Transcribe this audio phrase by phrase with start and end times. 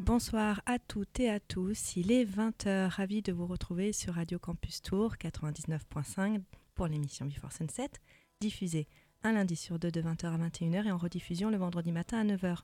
[0.00, 1.94] Bonsoir à toutes et à tous.
[1.94, 2.88] Il est 20h.
[2.88, 6.40] Ravi de vous retrouver sur Radio Campus Tour 99.5
[6.74, 7.90] pour l'émission Before Sunset,
[8.40, 8.88] diffusée
[9.22, 12.24] un lundi sur deux de 20h à 21h et en rediffusion le vendredi matin à
[12.24, 12.60] 9h.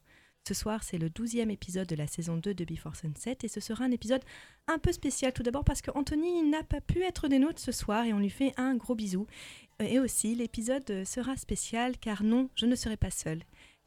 [0.48, 3.60] Ce soir, c'est le 12e épisode de la saison 2 de Before Sunset et ce
[3.60, 4.24] sera un épisode
[4.66, 8.06] un peu spécial tout d'abord parce qu'Anthony n'a pas pu être des nôtres ce soir
[8.06, 9.26] et on lui fait un gros bisou.
[9.78, 13.42] Et aussi, l'épisode sera spécial car non, je ne serai pas seule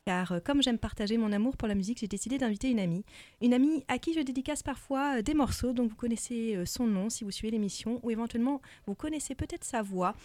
[0.06, 3.04] car euh, comme j'aime partager mon amour pour la musique, j'ai décidé d'inviter une amie.
[3.42, 6.88] Une amie à qui je dédicace parfois euh, des morceaux dont vous connaissez euh, son
[6.88, 10.16] nom si vous suivez l'émission, ou éventuellement vous connaissez peut-être sa voix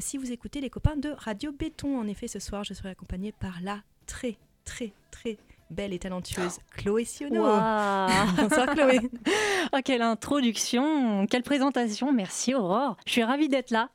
[0.00, 1.98] si vous écoutez les copains de Radio Béton.
[1.98, 5.38] En effet, ce soir, je serai accompagnée par la très, très, très
[5.70, 7.42] belle et talentueuse Chloé Siono.
[8.36, 9.00] Bonsoir Chloé.
[9.72, 12.12] oh, quelle introduction, quelle présentation.
[12.12, 12.96] Merci Aurore.
[13.06, 13.90] Je suis ravie d'être là.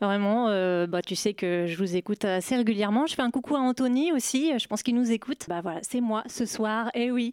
[0.00, 3.06] Vraiment, euh, bah, tu sais que je vous écoute assez régulièrement.
[3.06, 4.58] Je fais un coucou à Anthony aussi.
[4.58, 5.46] Je pense qu'il nous écoute.
[5.48, 6.90] Bah voilà, c'est moi ce soir.
[6.94, 7.32] Et eh oui.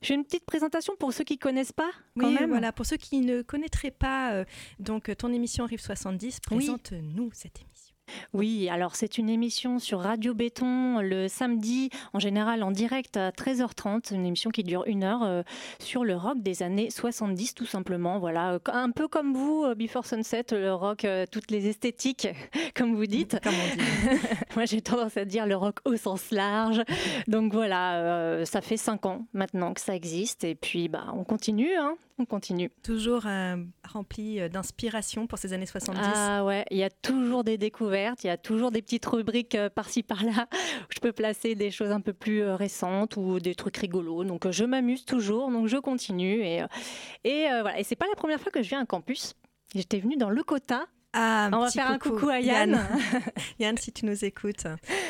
[0.00, 2.50] J'ai une petite présentation pour ceux qui ne connaissent pas, quand oui, même.
[2.50, 4.44] voilà, pour ceux qui ne connaîtraient pas euh,
[4.78, 7.77] donc ton émission Rive 70, présente-nous cette émission.
[8.32, 13.30] Oui, alors c'est une émission sur Radio Béton le samedi, en général en direct à
[13.30, 15.42] 13h30, une émission qui dure une heure euh,
[15.78, 18.18] sur le rock des années 70 tout simplement.
[18.18, 22.28] Voilà, un peu comme vous, euh, Before Sunset, le rock, euh, toutes les esthétiques,
[22.74, 23.38] comme vous dites.
[23.42, 24.20] Comme on dit.
[24.56, 26.82] Moi j'ai tendance à dire le rock au sens large.
[27.26, 31.74] Donc voilà, ça fait cinq ans maintenant que ça existe et puis bah, on continue.
[31.74, 32.70] Hein on continue.
[32.82, 36.00] Toujours euh, rempli euh, d'inspiration pour ces années 70.
[36.02, 39.54] Ah ouais, il y a toujours des découvertes, il y a toujours des petites rubriques
[39.54, 43.54] euh, par-ci par-là où je peux placer des choses un peu plus récentes ou des
[43.54, 44.24] trucs rigolos.
[44.24, 46.62] Donc je m'amuse toujours, donc je continue et
[47.24, 47.78] et voilà.
[47.78, 49.34] Et c'est pas la première fois que je viens à un campus.
[49.74, 52.78] J'étais venue dans le Cota ah, on va faire un coucou à Yann.
[53.58, 53.78] Yann.
[53.78, 54.66] si tu nous écoutes.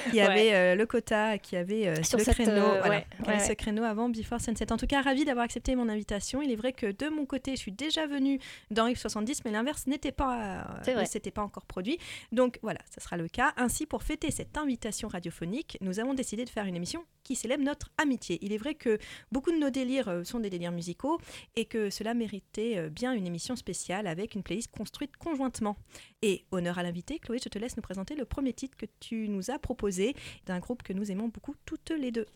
[0.09, 4.09] Il y avait euh, le quota qui avait euh, ce, créneau, euh, ce créneau avant
[4.09, 4.73] Before Sunset?
[4.73, 6.41] En tout cas, ravi d'avoir accepté mon invitation.
[6.41, 8.39] Il est vrai que de mon côté, je suis déjà venue
[8.71, 10.67] dans Rive 70, mais l'inverse n'était pas,
[11.05, 11.99] s'était pas encore produit.
[12.31, 13.53] Donc voilà, ce sera le cas.
[13.57, 17.65] Ainsi, pour fêter cette invitation radiophonique, nous avons décidé de faire une émission qui célèbre
[17.65, 18.39] notre amitié.
[18.41, 18.99] Il est vrai que
[19.33, 21.21] beaucoup de nos délires sont des délires musicaux
[21.57, 25.77] et que cela méritait bien une émission spéciale avec une playlist construite conjointement.
[26.21, 29.29] Et honneur à l'invité, Chloé, je te laisse nous présenter le premier titre que tu
[29.29, 30.17] nous as proposé
[30.47, 32.27] d'un groupe que nous aimons beaucoup toutes les deux.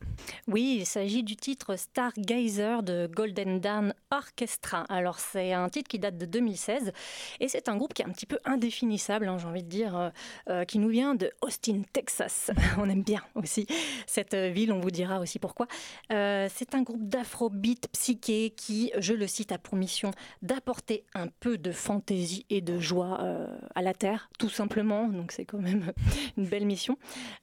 [0.47, 4.83] Oui, il s'agit du titre Stargazer de Golden Dawn Orchestra.
[4.89, 6.93] Alors c'est un titre qui date de 2016
[7.41, 9.97] et c'est un groupe qui est un petit peu indéfinissable, hein, j'ai envie de dire,
[9.97, 10.11] euh,
[10.49, 12.53] euh, qui nous vient de Austin, Texas.
[12.79, 13.67] on aime bien aussi
[14.07, 15.67] cette ville, on vous dira aussi pourquoi.
[16.13, 21.27] Euh, c'est un groupe d'afrobeat psyché qui, je le cite, a pour mission d'apporter un
[21.27, 23.42] peu de fantaisie et de joie
[23.75, 25.09] à la Terre, tout simplement.
[25.09, 25.93] Donc c'est quand même
[26.37, 26.97] une belle mission.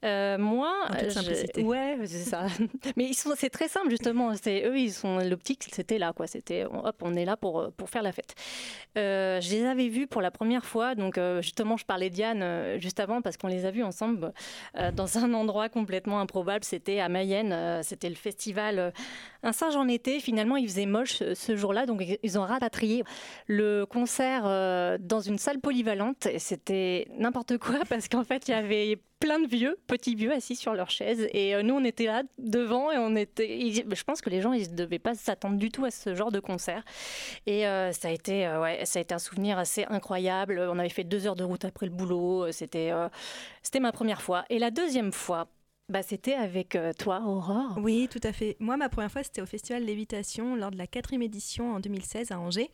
[0.03, 0.73] Euh, moi,
[1.09, 1.63] simplicité.
[1.63, 2.47] ouais, c'est ça.
[2.97, 4.33] Mais ils sont, c'est très simple justement.
[4.35, 6.27] C'est eux, ils sont l'optique, c'était là quoi.
[6.27, 8.35] C'était hop, on est là pour pour faire la fête.
[8.97, 10.95] Euh, je les avais vus pour la première fois.
[10.95, 14.33] Donc euh, justement, je parlais Diane juste avant parce qu'on les a vus ensemble
[14.93, 16.63] dans un endroit complètement improbable.
[16.63, 17.81] C'était à Mayenne.
[17.83, 18.93] c'était le festival
[19.43, 20.19] un singe en été.
[20.19, 23.03] Finalement, il faisait moche ce jour-là, donc ils ont rapatrié
[23.47, 24.43] le concert
[24.99, 29.47] dans une salle polyvalente c'était n'importe quoi parce qu'en fait, il y avait plein de
[29.47, 32.97] vieux, petits vieux assis sur leurs chaises et euh, nous on était là devant et
[32.97, 35.91] on était je pense que les gens ils ne devaient pas s'attendre du tout à
[35.91, 36.85] ce genre de concert
[37.45, 40.65] et euh, ça a été euh, ouais, ça a été un souvenir assez incroyable.
[40.71, 42.91] On avait fait deux heures de route après le boulot, c'était
[43.61, 45.49] c'était ma première fois et la deuxième fois
[45.89, 47.77] bah, c'était avec toi, Aurore.
[47.81, 48.55] Oui, tout à fait.
[48.59, 52.31] Moi, ma première fois, c'était au Festival Lévitation lors de la quatrième édition en 2016
[52.31, 52.71] à Angers.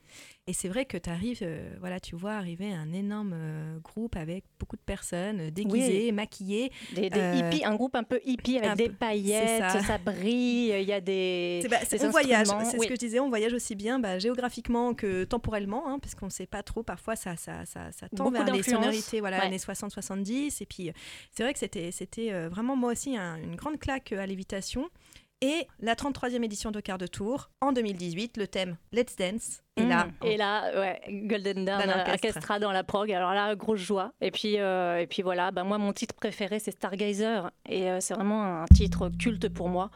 [0.48, 4.16] Et c'est vrai que tu arrives, euh, voilà, tu vois arriver un énorme euh, groupe
[4.16, 6.72] avec beaucoup de personnes euh, déguisées, maquillées.
[6.94, 9.98] Des, hippies, un groupe un peu hippie avec des paillettes, ça.
[9.98, 11.66] brille, il y a des.
[11.68, 15.24] Bah, on voyage, c'est ce que je disais, on voyage aussi bien bah, géographiquement que
[15.24, 18.46] temporellement, hein, parce qu'on ne sait pas trop, parfois ça, ça, ça, ça tend vers
[18.54, 20.62] les sonorités, voilà, années 60-70.
[20.62, 20.92] Et puis
[21.32, 24.90] c'est vrai que c'était vraiment moi aussi une grande claque à l'évitation.
[25.42, 29.62] Et la 33e édition de Quart de Tour, en 2018, le thème Let's Dance.
[29.76, 30.26] Et là, mmh.
[30.26, 33.12] et là ouais, Golden Dawn Orchestra dans la prog.
[33.12, 34.14] Alors là, grosse joie.
[34.22, 37.52] Et puis, euh, et puis voilà, bah, moi, mon titre préféré, c'est Stargazer.
[37.68, 39.92] Et euh, c'est vraiment un titre culte pour moi.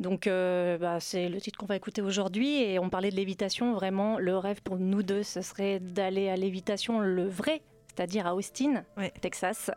[0.00, 2.62] Donc, euh, bah, c'est le titre qu'on va écouter aujourd'hui.
[2.62, 3.72] Et on parlait de lévitation.
[3.72, 8.34] Vraiment, le rêve pour nous deux, ce serait d'aller à lévitation, le vrai, c'est-à-dire à
[8.34, 8.84] Austin,
[9.22, 9.70] Texas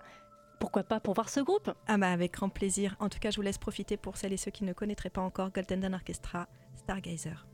[0.59, 1.71] pourquoi pas pour voir ce groupe?
[1.87, 2.95] Ah bah avec grand plaisir.
[2.99, 5.21] En tout cas, je vous laisse profiter pour celles et ceux qui ne connaîtraient pas
[5.21, 7.45] encore Golden Dawn Orchestra, Stargazer.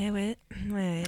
[0.00, 0.37] Eh ouais, ouais.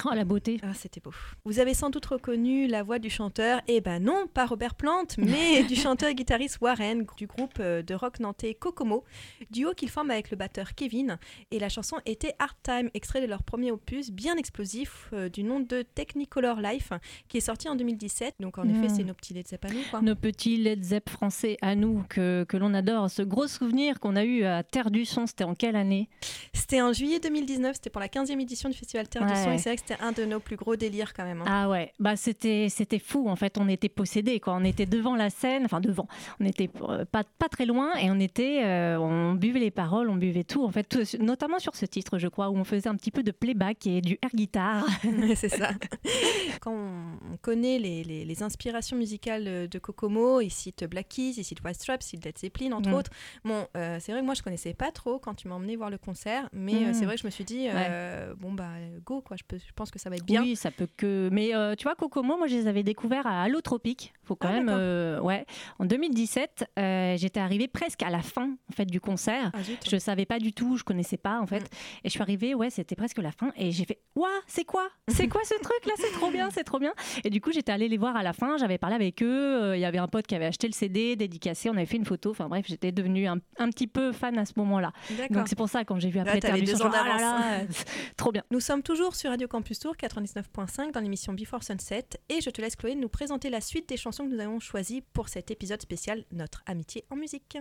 [0.04, 0.58] Oh, la beauté.
[0.62, 1.12] Ah, c'était beau.
[1.44, 5.16] Vous avez sans doute reconnu la voix du chanteur, eh ben non, pas Robert Plante,
[5.18, 9.04] mais du chanteur et guitariste Warren du groupe euh, de rock nantais Kokomo,
[9.50, 11.18] duo qu'il forme avec le batteur Kevin.
[11.50, 15.42] Et la chanson était Hard Time, extrait de leur premier opus bien explosif euh, du
[15.42, 16.92] nom de Technicolor Life,
[17.28, 18.36] qui est sorti en 2017.
[18.40, 18.96] Donc en effet, Mm.
[18.96, 20.00] c'est nos petits Led Zepp à nous, quoi.
[20.02, 23.10] Nos petits Led Zepp français à nous que, que l'on adore.
[23.10, 26.08] Ce gros souvenir qu'on a eu à Terre du Son, c'était en quelle année?
[26.54, 29.34] C'était en juillet 2019, c'était pour la 15e édition du Festival Terre du.
[29.34, 31.40] Son, et c'est vrai que c'était un de nos plus gros délires quand même.
[31.42, 31.44] hein.
[31.46, 35.16] Ah ouais, bah c'était c'était fou en fait, on était possédés quoi, on était devant
[35.16, 36.06] la scène, enfin devant,
[36.40, 40.08] on était euh, pas pas très loin et on était euh, on buvait les paroles,
[40.10, 42.88] on buvait tout en fait, tout- notamment sur ce titre je crois où on faisait
[42.88, 44.86] un petit peu de playback et du air guitare.
[45.34, 45.70] C'est ça.
[46.60, 51.34] Quand on, on connaît les, les- les inspirations musicales de Kokomo, ils citent Black Keys,
[51.38, 52.94] ils citent White Stripes, ils citent Led Zeppelin, entre Mm.
[52.94, 53.10] autres.
[53.44, 55.90] Bon, euh, c'est vrai que moi, je connaissais pas trop quand tu m'as emmené voir
[55.90, 56.94] le concert, mais euh, Mm.
[56.94, 58.68] c'est vrai que je me suis dit, euh, bon, bah,
[59.04, 60.42] go, quoi, je, peux, je pense que ça va être bien.
[60.42, 61.30] Oui, ça peut que.
[61.32, 64.12] Mais euh, tu vois, Kokomo, moi, je les avais découverts à Allotropique.
[64.24, 64.68] Faut quand Ah, même.
[64.68, 65.46] euh, ouais.
[65.78, 69.50] En 2017, euh, j'étais arrivée presque à la fin en fait du concert.
[69.54, 69.58] Ah.
[69.88, 71.60] Je savais pas du tout, je connaissais pas en fait.
[71.62, 72.04] Mm.
[72.04, 73.52] Et je suis arrivée, ouais, c'était presque la fin.
[73.56, 74.86] Et j'ai fait, Ouah, c'est quoi?
[75.08, 75.94] C'est quoi ce truc là?
[75.96, 76.92] C'est trop bien, c'est trop bien.
[77.24, 79.72] Et du coup, j'étais allée les voir à la fin, j'avais parlé avec eux.
[79.74, 82.04] Il y avait un pote qui avait acheté le CD, dédicacé, on avait fait une
[82.04, 82.30] photo.
[82.32, 84.92] Enfin bref, j'étais devenue un, un petit peu fan à ce moment-là.
[85.30, 86.92] Donc c'est pour ça, quand j'ai vu Là, après dit, d'avance.
[86.94, 87.60] Ah là là,
[88.16, 88.42] trop bien.
[88.50, 92.60] Nous sommes toujours sur Radio Campus Tour 99.5 dans l'émission Before Sunset et je te
[92.60, 95.80] laisse Chloé nous présenter la suite des chansons que nous avons choisies pour cet épisode
[95.80, 97.56] spécial Notre amitié en musique.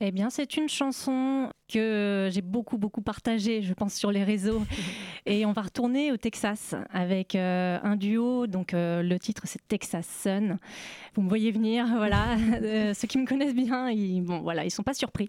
[0.00, 4.62] Eh bien, c'est une chanson que j'ai beaucoup, beaucoup partagée, je pense, sur les réseaux.
[5.26, 8.46] Et on va retourner au Texas avec euh, un duo.
[8.46, 10.58] Donc, euh, le titre, c'est Texas Sun.
[11.14, 12.36] Vous me voyez venir, voilà.
[12.62, 15.28] Euh, ceux qui me connaissent bien, ils, bon, voilà, ils sont pas surpris.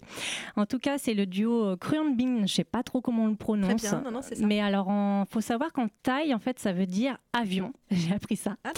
[0.56, 2.46] En tout cas, c'est le duo Cruan Bean.
[2.46, 3.80] Je sais pas trop comment on le Très prononce.
[3.82, 4.34] bien, non, non, ça.
[4.40, 7.72] Mais alors, il faut savoir qu'en taille, en fait, ça veut dire avion.
[7.90, 8.56] J'ai appris ça.
[8.64, 8.72] Ah.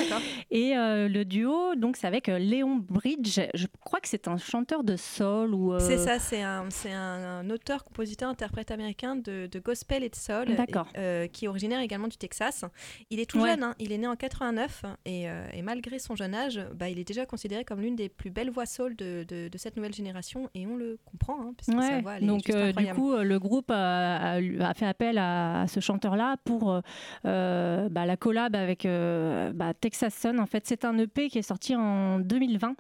[0.51, 3.41] Et euh, le duo, donc, c'est avec euh, Léon Bridge.
[3.55, 5.73] Je crois que c'est un chanteur de soul ou.
[5.73, 10.03] euh, C'est ça, c'est un, c'est un, un auteur, compositeur, interprète américain de, de gospel
[10.05, 10.89] et de soul, D'accord.
[10.99, 12.65] euh, qui est originaire également du Texas.
[13.11, 13.51] Il est tout Ouais.
[13.51, 16.89] jeune, hein, il est né en 89 et, euh, et malgré son jeune âge, bah,
[16.89, 19.77] il est déjà considéré comme l'une des plus belles voix soul de, de- de cette
[19.77, 22.57] nouvelle génération et on le comprend, hein, puisque sa Ouais, voix elle est donc juste
[22.57, 24.39] euh, du coup, le groupe a,
[24.75, 26.81] fait appel à, ce chanteur-là pour euh,
[27.25, 30.41] euh, bah, la collab avec bah, Texas Sun.
[30.41, 32.75] En fait, c'est un EP qui est sorti en 2020.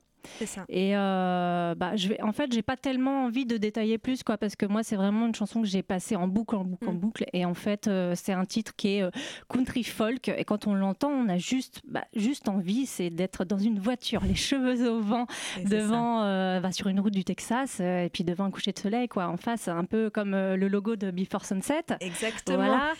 [0.46, 0.64] Ça.
[0.68, 4.38] Et euh, bah, je vais, en fait, j'ai pas tellement envie de détailler plus, quoi,
[4.38, 6.92] parce que moi, c'est vraiment une chanson que j'ai passée en boucle, en boucle, en
[6.92, 6.98] Mm.
[6.98, 7.24] boucle.
[7.32, 9.10] Et en fait, euh, c'est un titre qui est euh,
[9.48, 10.28] country folk.
[10.28, 14.22] Et quand on l'entend, on a juste, bah, juste envie, c'est d'être dans une voiture,
[14.24, 15.26] les cheveux au vent,
[15.60, 18.78] Et devant, euh, bah, sur une route du Texas, et puis devant un coucher de
[18.78, 21.84] soleil, quoi, en face, un peu comme le logo de Before Sunset.
[22.00, 22.56] Exactement.
[22.58, 22.92] Voilà.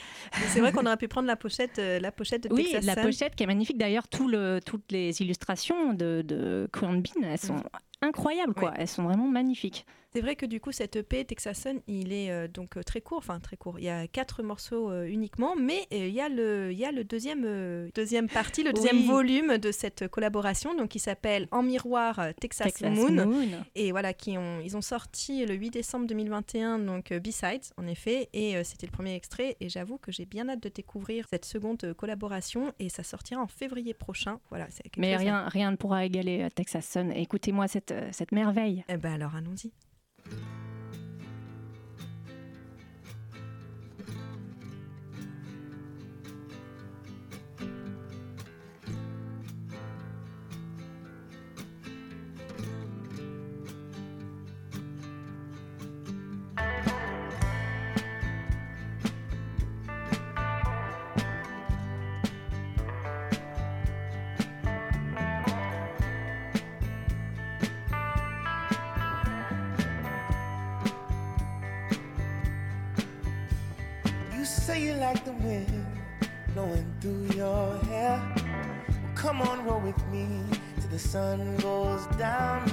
[0.49, 3.03] C'est vrai qu'on aurait pu prendre la pochette, la pochette de Oui, Texas la Sun.
[3.05, 3.79] pochette qui est magnifique.
[3.79, 7.63] D'ailleurs, tout le, toutes les illustrations de, de Bean, elles sont
[8.03, 8.73] incroyables, quoi.
[8.77, 9.87] Elles sont vraiment magnifiques.
[10.15, 13.03] C'est vrai que du coup, cet EP Texas Sun, il est euh, donc euh, très
[13.03, 13.79] court, enfin très court.
[13.79, 16.87] Il y a quatre morceaux euh, uniquement, mais euh, il y a le, il y
[16.87, 19.07] a le deuxième, deuxième partie, le deuxième Oui.
[19.07, 23.53] volume de cette collaboration, donc qui s'appelle En miroir Texas, Texas Moon.
[23.75, 28.31] Et voilà, qui ont, ils ont sorti le 8 décembre 2021, donc B-Sides, en effet,
[28.33, 29.57] et c'était le premier extrait.
[29.61, 33.47] Et j'avoue que j'ai bien hâte de découvrir cette seconde collaboration, et ça sortira en
[33.47, 34.41] février prochain.
[34.49, 37.13] Voilà, Mais rien, rien ne pourra égaler Texas Sun.
[37.13, 38.85] Écoutez-moi cette, euh, cette merveille.
[38.89, 39.73] Eh ben alors, allons-y.
[81.09, 82.69] Sun goes down.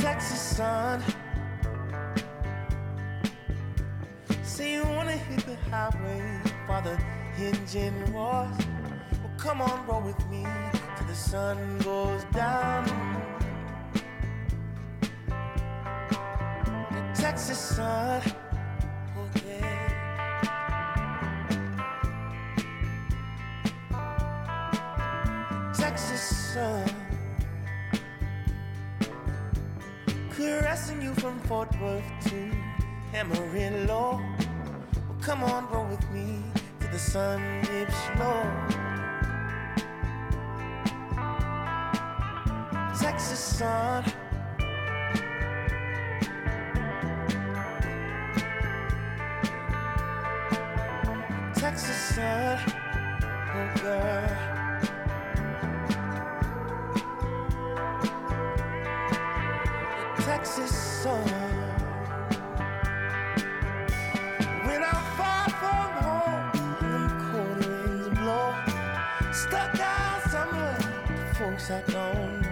[0.00, 1.00] Texas sun.
[4.42, 6.22] Say you wanna hit the highway
[6.66, 6.98] while the
[7.38, 8.58] engine roars.
[9.22, 10.44] Well, come on, roll with me
[10.96, 12.86] till the sun goes down.
[16.90, 18.22] The Texas sun.
[31.30, 32.50] From Fort Worth to
[33.14, 34.20] Amarillo.
[35.08, 36.42] Well, come on, roll with me
[36.80, 38.42] to the sun dips low.
[42.98, 44.04] Texas sun.
[51.54, 52.58] Texas sun,
[53.54, 54.49] oh girl.
[71.70, 72.49] The folks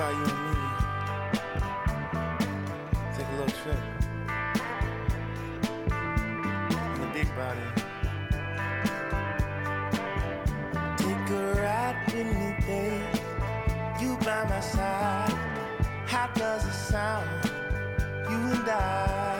[0.00, 0.56] about you and me?
[3.14, 3.82] Take a little trip.
[6.94, 7.68] In the big body.
[10.96, 13.14] Take a ride with me, babe.
[14.00, 15.38] You by my side.
[16.06, 17.28] How does it sound?
[18.30, 19.39] You and I.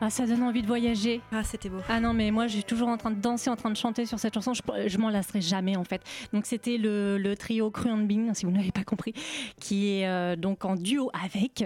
[0.00, 1.22] Ah, ça donne envie de voyager.
[1.32, 1.78] Ah, c'était beau.
[1.88, 4.18] Ah non, mais moi, j'ai toujours en train de danser, en train de chanter sur
[4.18, 4.52] cette chanson.
[4.52, 6.02] Je, je m'en lasserai jamais, en fait.
[6.32, 9.14] Donc, c'était le, le trio Cru and Bean, si vous n'avez pas compris,
[9.58, 11.64] qui est euh, donc en duo avec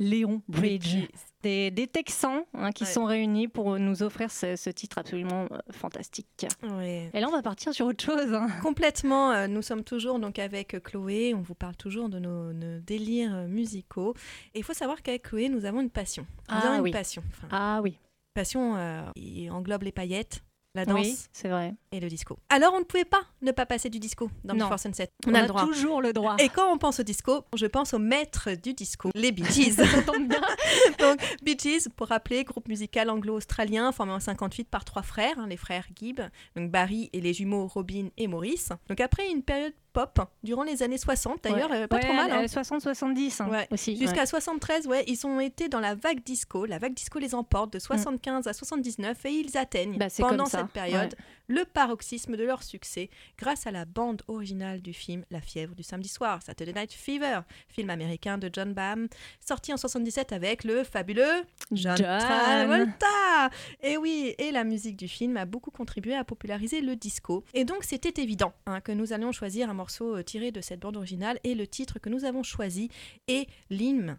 [0.00, 0.96] Léon Bridge.
[1.42, 2.90] Des, des Texans hein, qui Ouais.
[2.90, 6.46] sont réunis pour nous offrir ce, ce titre absolument euh, fantastique.
[6.62, 7.08] Ouais.
[7.14, 8.34] Et là, on va partir sur autre chose.
[8.34, 8.48] hein.
[8.62, 12.78] Complètement, euh, nous sommes toujours donc avec Chloé, on vous parle toujours de nos, nos
[12.80, 14.14] délires euh, musicaux.
[14.54, 16.26] Et il faut savoir qu'avec Chloé, nous avons une passion.
[16.50, 16.90] Nous Ah avons une oui.
[16.90, 17.22] passion.
[17.30, 17.96] Enfin, Ah oui,
[18.34, 20.42] passion euh, qui englobe les paillettes,
[20.74, 21.74] la danse oui, c'est vrai.
[21.92, 22.38] Et le disco.
[22.48, 24.54] Alors on ne pouvait pas ne pas passer du disco dans.
[24.54, 25.10] Before Sunset.
[25.26, 25.64] On, a le droit.
[25.64, 26.36] toujours le droit.
[26.38, 29.72] Et quand on pense au disco, je pense au maître du disco, les Bee Gees.
[29.76, 30.40] ça tombe bien.
[31.00, 35.46] Donc, Bee Gees, pour rappeler, groupe musical anglo-australien formé en 58 par trois frères, hein,
[35.48, 36.20] les frères Gibb,
[36.54, 38.70] donc Barry et les jumeaux Robin et Maurice.
[38.88, 41.82] Donc après une période pop, durant les années 60 d'ailleurs, Ouais.
[41.82, 42.30] euh, pas Ouais, trop mal.
[42.30, 42.42] hein.
[42.44, 43.66] euh, 60-70 hein, Ouais.
[43.72, 43.96] aussi.
[43.96, 46.64] Jusqu'à 73, ouais, ils ont été dans la vague disco.
[46.66, 49.98] La vague disco les emporte de 75 à 79 et ils atteignent Mm.
[49.98, 51.16] Bah, pendant cette période
[51.48, 55.82] le paroxysme de leur succès grâce à la bande originale du film La fièvre du
[55.82, 59.08] samedi soir, Saturday Night Fever, film américain de John Bam,
[59.40, 62.20] sorti en 77 avec le fabuleux John, John.
[62.20, 63.50] Travolta.
[63.82, 67.44] Et oui, et la musique du film a beaucoup contribué à populariser le disco.
[67.54, 70.80] Et donc c'était évident hein, que nous allions choisir un morceau euh, tiré de cette
[70.80, 72.90] bande originale et le titre que nous avons choisi
[73.26, 74.18] est l'hymne.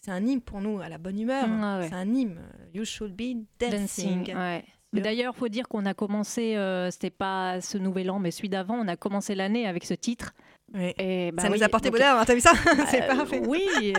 [0.00, 1.46] C'est un hymne pour nous à la bonne humeur.
[1.46, 1.88] Ah ouais.
[1.90, 2.40] C'est un hymne.
[2.72, 4.24] You should be dancing.
[4.24, 4.64] Dancing, ouais.
[5.00, 8.74] D'ailleurs, faut dire qu'on a commencé, euh, c'était pas ce nouvel an, mais celui d'avant,
[8.74, 10.34] on a commencé l'année avec ce titre.
[10.74, 12.52] Et bah ça oui, nous a porté bonheur, hein, t'as vu ça
[12.90, 13.42] C'est euh, parfait.
[13.46, 13.66] Oui.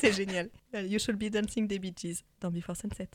[0.00, 0.50] C'est génial.
[0.74, 3.08] You should be dancing des Bee Gees dans Before Sunset.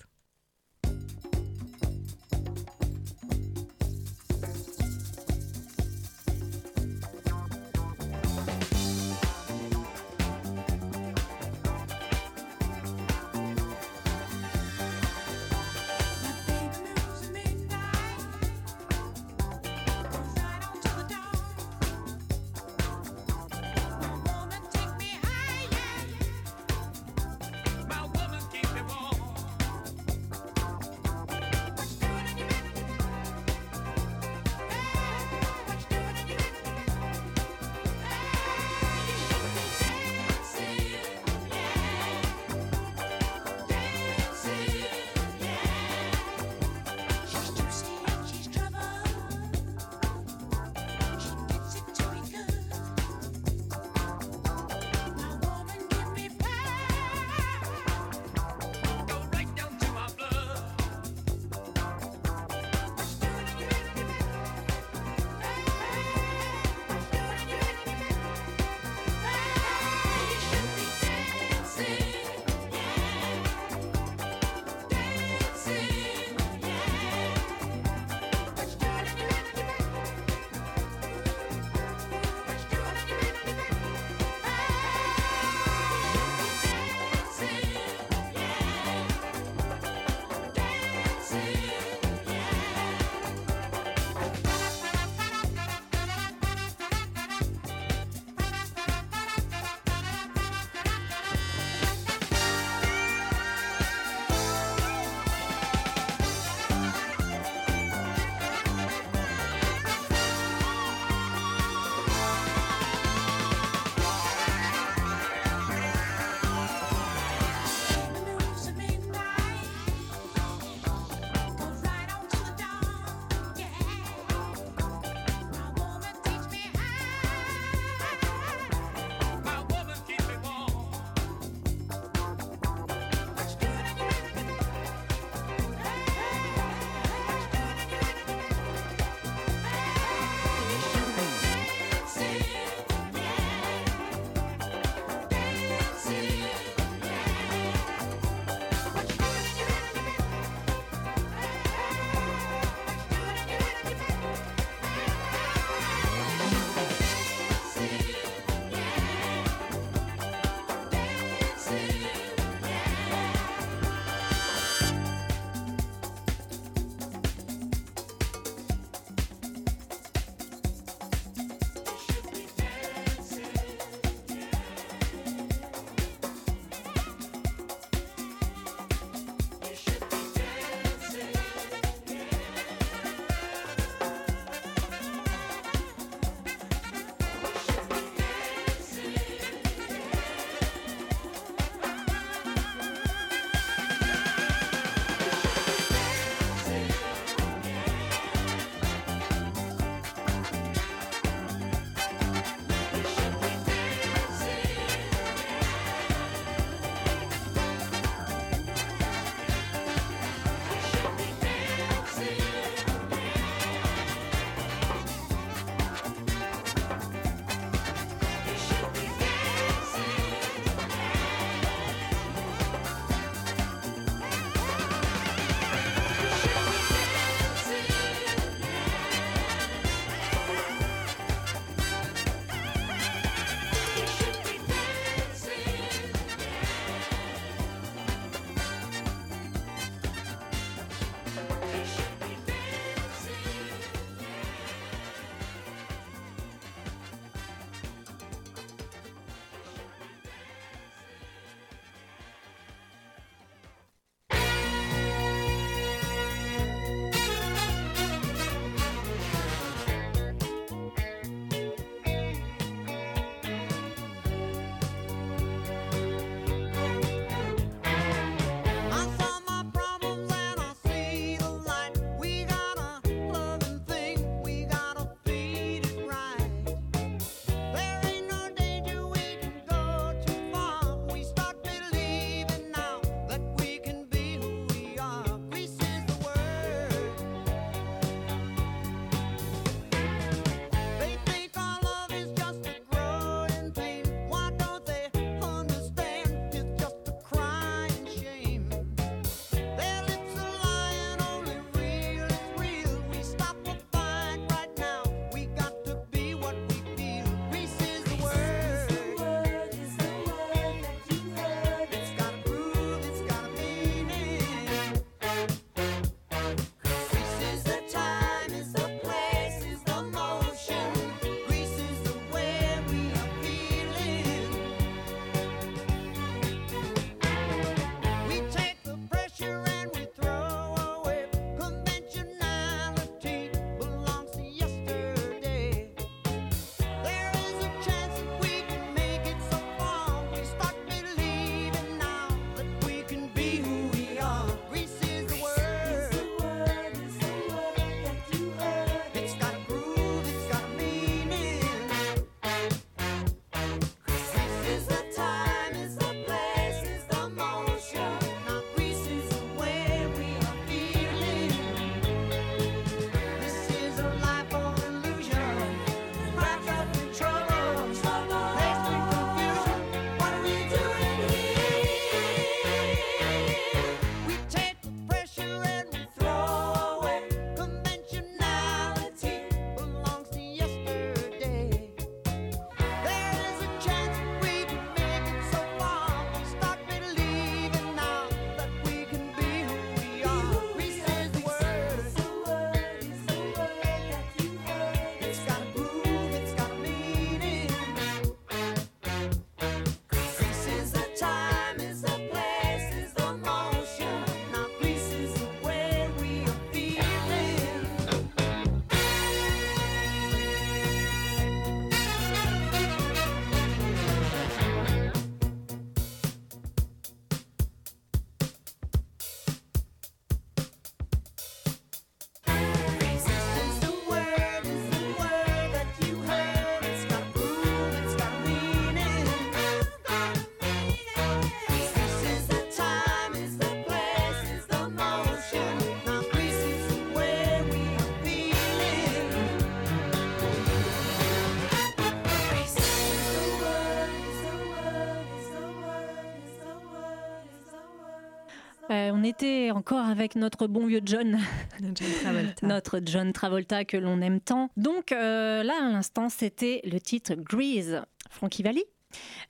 [448.98, 451.38] Euh, on était encore avec notre bon vieux John,
[451.82, 452.68] John Travolta.
[452.68, 454.70] notre John Travolta que l'on aime tant.
[454.78, 458.84] Donc euh, là, à l'instant, c'était le titre Grease, Frankie Valli.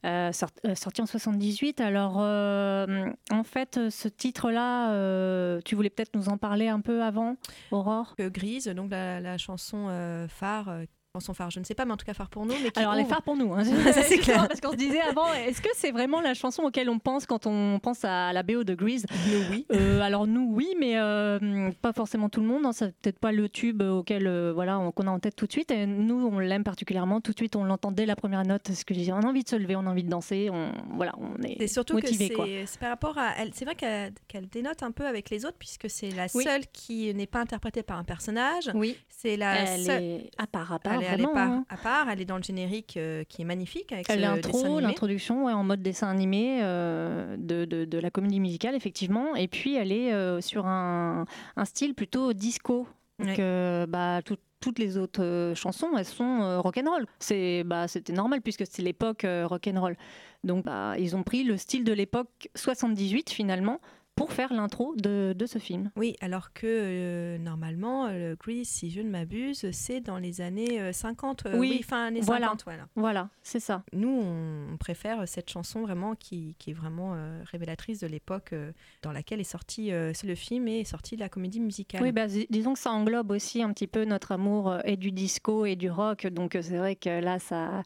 [0.05, 1.81] euh, sort- sorti en 78.
[1.81, 7.01] Alors, euh, en fait, ce titre-là, euh, tu voulais peut-être nous en parler un peu
[7.03, 7.35] avant,
[7.71, 8.15] Aurore?
[8.19, 9.87] Grise, donc la, la chanson
[10.29, 10.81] phare,
[11.17, 12.53] euh, chanson phare, je ne sais pas, mais en tout cas phare pour nous.
[12.63, 13.53] Mais Alors, elle est ouvre- phare pour nous.
[13.53, 13.63] hein.
[13.93, 14.47] Ça, c'est clair.
[14.47, 17.47] Parce qu'on se disait avant, est-ce que c'est vraiment la chanson auquel on pense quand
[17.47, 19.05] on pense à la BO de Grease?
[19.27, 19.65] Nous, oui.
[19.71, 22.65] Euh, alors nous oui, mais euh, pas forcément tout le monde.
[22.65, 22.71] hein.
[22.73, 25.51] C'est peut-être pas le tube auquel euh, voilà on- qu'on a en tête tout de
[25.51, 25.71] suite.
[25.71, 27.19] Et nous on l'aime particulièrement.
[27.21, 28.71] Tout de suite on l'entend dès la première note.
[28.71, 30.49] Ce que je dis, on a envie de se lever, on a envie de danser.
[30.51, 31.55] On voilà, on est.
[31.59, 32.45] C'est surtout motivé, que quoi.
[32.65, 33.51] c'est par rapport à elle.
[33.53, 34.13] C'est vrai qu'elle
[34.49, 36.43] dénote un peu avec les autres puisque c'est la Oui.
[36.43, 38.69] seule qui n'est pas interprétée par un personnage.
[38.73, 40.03] Oui, C'est la elle seule.
[40.03, 41.65] est à part, à part Elle elle est pas hein.
[41.69, 42.09] à part.
[42.09, 45.81] Elle est dans le générique euh, qui est magnifique avec L'intro, l'introduction ouais, en mode
[45.81, 49.35] dessin animé euh, de, de- de la comédie musicale, effectivement.
[49.35, 52.87] Et puis, elle est euh, sur un, un style plutôt disco.
[53.19, 53.85] Donc, Ouais.
[53.87, 57.05] bah, tout- toutes les autres chansons, elles sont rock'n'roll.
[57.19, 59.95] C'est, bah, c'était normal puisque c'est l'époque rock'n'roll.
[60.43, 63.79] Donc, bah, ils ont pris le style de l'époque 78 finalement
[64.17, 65.91] pour faire l'intro de, de ce film.
[65.95, 70.81] Oui, alors que euh, normalement, le Grease, si je ne m'abuse, c'est dans les années
[70.81, 71.45] euh, 50.
[71.45, 72.47] euh, Oui, fin années voilà.
[72.47, 72.87] 50, voilà.
[72.95, 73.83] Voilà, c'est ça.
[73.93, 78.71] Nous, on, préfère cette chanson vraiment qui, qui est vraiment euh, révélatrice de l'époque euh,
[79.03, 82.01] dans laquelle est sorti euh, le film et est sorti la comédie musicale.
[82.01, 84.97] Oui, bah, dis- disons que ça englobe aussi un petit peu notre amour euh, et
[84.97, 86.25] du disco et du rock.
[86.25, 87.83] Donc euh, c'est vrai que là, ça,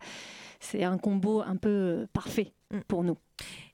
[0.61, 2.79] c'est un combo un peu euh, parfait Mm.
[2.87, 3.17] pour nous.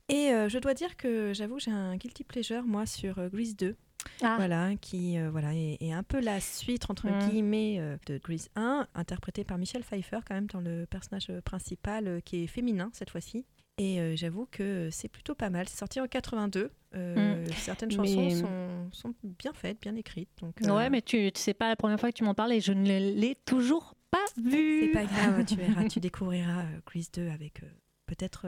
[0.10, 3.56] Et euh, je dois dire que j'avoue, j'ai un guilty pleasure, moi, sur euh, Grease
[3.58, 3.76] 2.
[4.22, 7.30] Ah, Voilà, qui euh, voilà, est, est un peu la suite, entre Mm.
[7.30, 12.44] guillemets, de Grease 1, interprétée par Michel Pfeiffer, quand même, dans le personnage principal, qui
[12.44, 13.46] est féminin cette fois-ci.
[13.80, 15.68] Et j'avoue que c'est plutôt pas mal.
[15.68, 16.72] C'est sorti en 82.
[16.96, 18.28] euh, Certaines chansons Mm.
[18.28, 20.30] Mais- sont, sont bien faites, bien écrites.
[20.42, 22.62] Donc, euh, ouais, mais tu, sais pas la première fois que tu m'en parles et
[22.62, 24.86] je ne l'ai toujours pas vu.
[24.86, 27.68] C'est pas grave, tu verras, tu découvriras Grease 2 avec euh,
[28.08, 28.48] peut-être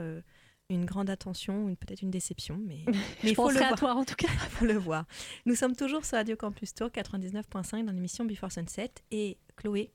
[0.70, 2.84] une grande attention, une- peut-être une déception, mais
[3.24, 3.78] il faut le à voir.
[3.78, 4.28] toi en tout cas.
[4.50, 5.04] faut le voir.
[5.46, 9.90] Nous sommes toujours sur Radio Campus Tour 99.5 dans l'émission Before Sunset et Chloé,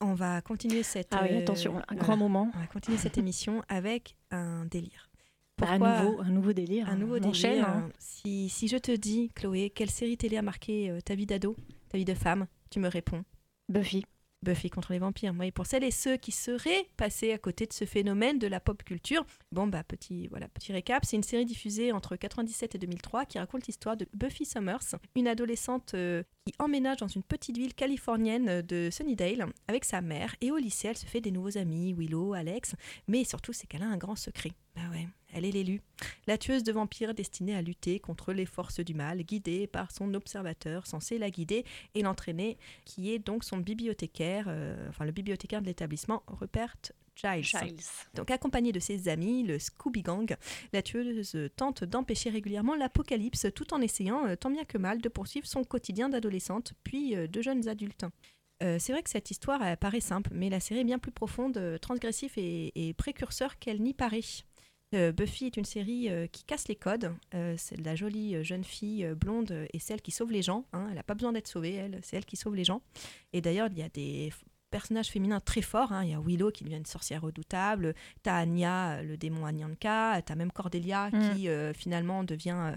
[0.00, 2.50] on va continuer cette Ah oui, euh, attention, un grand moment.
[2.54, 5.10] On va continuer cette émission avec un délire.
[5.58, 6.88] Bah, un, nouveau, un nouveau délire.
[6.88, 7.90] un nouveau On délire hein.
[7.98, 11.54] si, si je te dis, Chloé, quelle série télé a marqué euh, ta vie d'ado,
[11.90, 13.24] ta vie de femme, tu me réponds
[13.68, 14.04] Buffy.
[14.42, 15.34] Buffy contre les vampires.
[15.38, 18.60] Oui, pour celles et ceux qui seraient passés à côté de ce phénomène de la
[18.60, 22.78] pop culture, bon bah petit voilà petit récap, c'est une série diffusée entre 97 et
[22.78, 27.58] 2003 qui raconte l'histoire de Buffy Summers, une adolescente euh, qui emménage dans une petite
[27.58, 31.58] ville californienne de Sunnydale avec sa mère et au lycée elle se fait des nouveaux
[31.58, 32.74] amis, Willow, Alex,
[33.08, 34.52] mais surtout c'est qu'elle a un grand secret.
[34.74, 35.80] Bah ouais, elle est l'élue,
[36.26, 40.14] la tueuse de vampires destinée à lutter contre les forces du mal, guidée par son
[40.14, 41.64] observateur censé la guider
[41.94, 46.76] et l'entraîner qui est donc son bibliothécaire, euh, enfin le bibliothécaire de l'établissement, Rupert
[47.16, 47.80] Giles.
[48.14, 50.36] Donc accompagnée de ses amis, le Scooby Gang,
[50.72, 55.08] la tueuse tente d'empêcher régulièrement l'apocalypse tout en essayant, euh, tant bien que mal, de
[55.08, 58.06] poursuivre son quotidien d'adolescente, puis euh, de jeunes adultes.
[58.62, 61.12] Euh, c'est vrai que cette histoire elle paraît simple, mais la série est bien plus
[61.12, 64.20] profonde, transgressive et, et précurseur qu'elle n'y paraît.
[64.94, 67.14] Euh, Buffy est une série euh, qui casse les codes.
[67.34, 70.64] Euh, c'est de la jolie jeune fille blonde et celle qui sauve les gens.
[70.72, 70.86] hein.
[70.90, 72.82] Elle n'a pas besoin d'être sauvée, elle, c'est elle qui sauve les gens.
[73.32, 74.32] Et d'ailleurs, il y a des
[74.70, 75.92] personnages féminins très forts.
[75.92, 76.04] hein.
[76.04, 77.94] Il y a Willow qui devient une sorcière redoutable.
[78.22, 80.20] T'as Anya, le démon Anyanka.
[80.22, 81.34] T'as même Cordelia Mm.
[81.34, 82.74] qui finalement devient.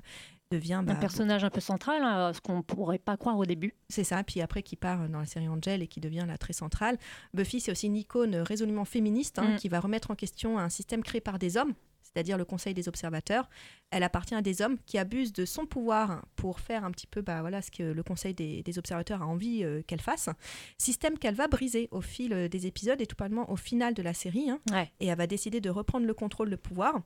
[0.52, 3.74] devient bah, un personnage un peu central, hein, ce qu'on pourrait pas croire au début.
[3.90, 6.54] c'est ça, puis après qui part dans la série Angel et qui devient la très
[6.54, 7.00] centrale.
[7.34, 9.56] Buffy, c'est aussi une icône résolument féministe hein, Mm.
[9.56, 11.74] qui va remettre en question un système créé par des hommes,
[12.14, 13.50] c'est-à-dire le Conseil des observateurs.
[13.92, 17.22] Elle appartient à des hommes qui abusent de son pouvoir pour faire un petit peu
[17.22, 20.30] bah, voilà, ce que le Conseil des, des observateurs a envie euh, qu'elle fasse.
[20.78, 24.02] Système qu'elle va briser au fil euh, des épisodes et tout simplement au final de
[24.02, 24.50] la série.
[24.50, 24.92] hein Ouais.
[25.00, 27.02] et elle va décider de reprendre le contrôle, le pouvoir.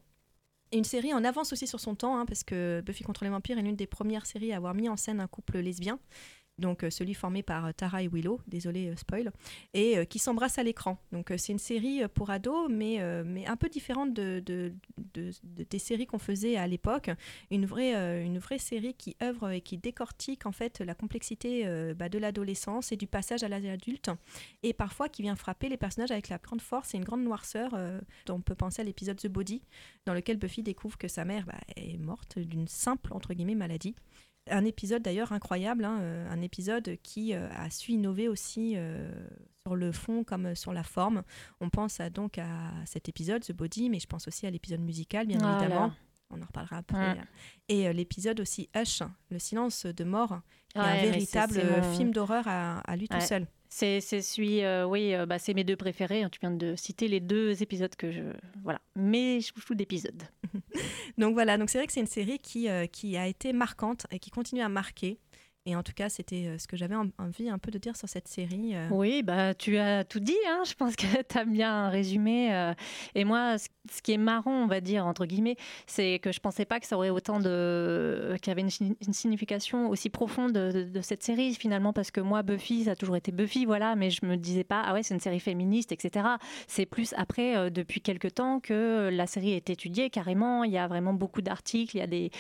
[0.74, 3.30] Et une série en avance aussi sur son temps, hein, parce que Buffy contre les
[3.30, 5.98] vampires est l'une des premières séries à avoir mis en scène un couple lesbien,
[6.60, 9.32] donc euh, celui formé par euh, Tara et Willow, désolé euh, spoil,
[9.74, 10.98] et qui s'embrassent à l'écran.
[11.12, 14.74] Donc c'est une série pour ados, mais, mais un peu différente de, de-
[15.14, 17.10] de- de- des séries qu'on faisait à l'époque.
[17.52, 17.94] Une vraie,
[18.24, 22.92] une vraie série qui œuvre et qui décortique en fait la complexité bah, de l'adolescence
[22.92, 24.10] et du passage à l'âge adulte,
[24.64, 27.72] et parfois qui vient frapper les personnages avec la grande force et une grande noirceur.
[28.26, 29.62] dont on peut penser à l'épisode The Body,
[30.06, 33.96] dans lequel Buffy découvre que sa mère bah, est morte d'une simple entre guillemets maladie.
[34.50, 39.12] Un épisode d'ailleurs incroyable, hein, euh, un épisode qui euh, a su innover aussi euh,
[39.66, 41.24] sur le fond comme sur la forme.
[41.62, 44.82] On pense à, donc à cet épisode, The Body, mais je pense aussi à l'épisode
[44.82, 45.92] musical, bien évidemment.
[46.30, 47.16] On en reparlera après.
[47.16, 47.24] Mm.
[47.70, 51.62] Et l'épisode aussi Hush, Le silence de mort, qui est Ouais, un véritable
[51.96, 53.22] film d'horreur à, à lui tout Ouais.
[53.22, 53.48] seul.
[53.70, 56.24] C'est celui, euh, oui, euh, bah, c'est mes deux préférés.
[56.24, 56.30] hein.
[56.32, 58.22] Tu viens de citer les deux épisodes que je.
[58.64, 58.80] Voilà.
[58.96, 60.24] Mes chouchous d'épisodes.
[61.18, 64.06] Donc voilà, donc c'est vrai que c'est une série qui, euh, qui a été marquante
[64.12, 65.20] et qui continue à marquer.
[65.70, 67.98] Et en tout cas, c'était euh, ce que j'avais en- envie un peu de dire
[67.98, 68.74] sur cette série.
[68.74, 68.88] euh.
[68.90, 70.38] Oui, bah, tu as tout dit.
[70.48, 70.62] hein.
[70.66, 72.54] Je pense que tu as bien résumé.
[72.56, 72.74] euh.
[73.16, 76.64] Et moi, ce qui est marrant, on va dire, entre guillemets, c'est que je pensais
[76.64, 78.38] pas que ça aurait autant de.
[78.42, 82.22] qu'il y avait une, signi- une signification aussi profonde de, cette série, finalement, parce que
[82.22, 85.04] moi, Buffy, ça a toujours été Buffy, voilà, mais je me disais pas, ah ouais,
[85.04, 86.26] c'est une série féministe, etc.
[86.68, 90.64] C'est plus après, depuis quelques temps, que la série est étudiée carrément.
[90.64, 92.32] Il y a vraiment beaucoup d'articles, il y a des.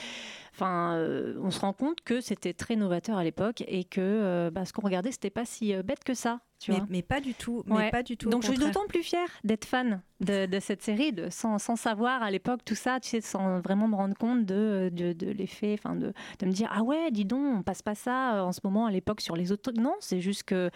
[0.57, 4.49] Enfin, euh, on se rend compte que c'était très novateur à l'époque et que euh,
[4.49, 6.39] bah, ce qu'on regardait, c'était pas si euh, bête que ça.
[6.59, 7.61] Tu mais, vois mais pas du tout.
[7.67, 7.91] Mais Ouais.
[7.91, 8.31] pas du tout.
[8.31, 11.75] Donc je suis d'autant plus fière d'être fan de, de cette série, de, sans, sans
[11.75, 15.29] savoir à l'époque tout ça, tu sais, sans vraiment me rendre compte de, de, de
[15.29, 18.61] l'effet, enfin de, me dire ah ouais, dis donc, on passe pas ça en ce
[18.63, 19.71] moment à l'époque sur les autres.
[19.79, 20.71] Non, c'est juste que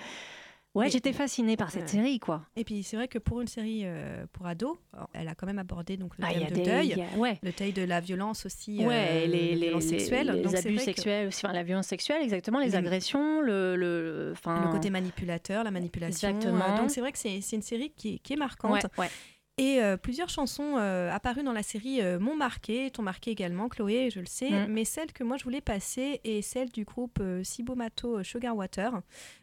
[0.75, 2.43] ouais, j'étais fascinée par cette série quoi.
[2.55, 5.45] Et puis c'est vrai que pour une série euh, pour ados, alors, elle a quand
[5.47, 7.39] même abordé donc le Ah, thème de des- deuil, a- ouais.
[7.43, 10.81] le deuil de la violence aussi, Ouais, euh, les, les violences les- Donc, abus que
[10.81, 15.63] sexuels, aussi, enfin, la violence sexuelle, exactement, les Les- agressions, le, le, Le côté manipulateur,
[15.63, 16.29] la manipulation.
[16.29, 16.65] Exactement.
[16.73, 18.85] euh, donc c'est vrai que c'est une série qui, est- qui est marquante.
[18.97, 19.07] ouais.
[19.57, 23.67] Et euh, plusieurs chansons euh, apparues dans la série euh, m'ont marqué, t'ont marqué également,
[23.67, 24.49] Chloé, je le sais.
[24.49, 24.67] Mm.
[24.69, 28.55] Mais celle que moi je voulais passer est celle du groupe euh, Sibomato euh, Sugar
[28.55, 29.01] Water.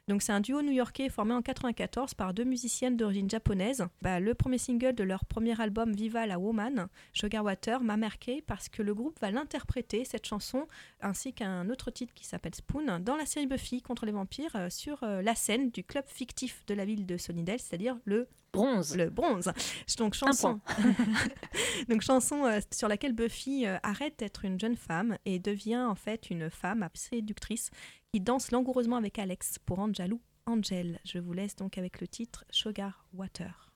[0.08, 3.86] Donc c'est un duo new-yorkais formé en 94 par deux musiciennes d'origine japonaise.
[4.00, 8.42] Bah, le premier single de leur premier album Viva la Woman, Sugar Water, m'a marqué
[8.46, 10.66] parce que le groupe va l'interpréter, cette chanson,
[11.02, 14.70] ainsi qu'un autre titre qui s'appelle Spoon, dans la série Buffy contre les vampires euh,
[14.70, 18.96] sur euh, la scène du club fictif de la ville de Sunnydale, c'est-à-dire le Bronze.
[18.96, 19.52] le bronze.
[19.98, 20.60] Donc chanson,
[21.88, 25.94] donc chanson euh, sur laquelle Buffy euh, arrête d'être une jeune femme et devient en
[25.94, 27.70] fait une femme séductrice
[28.12, 30.98] qui danse langoureusement avec Alex pour rendre jaloux Angel.
[31.04, 33.70] Je vous laisse donc avec le titre Sugar Water.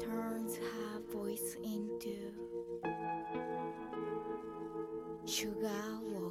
[0.00, 2.32] Turns her voice into
[5.24, 6.23] sugar water.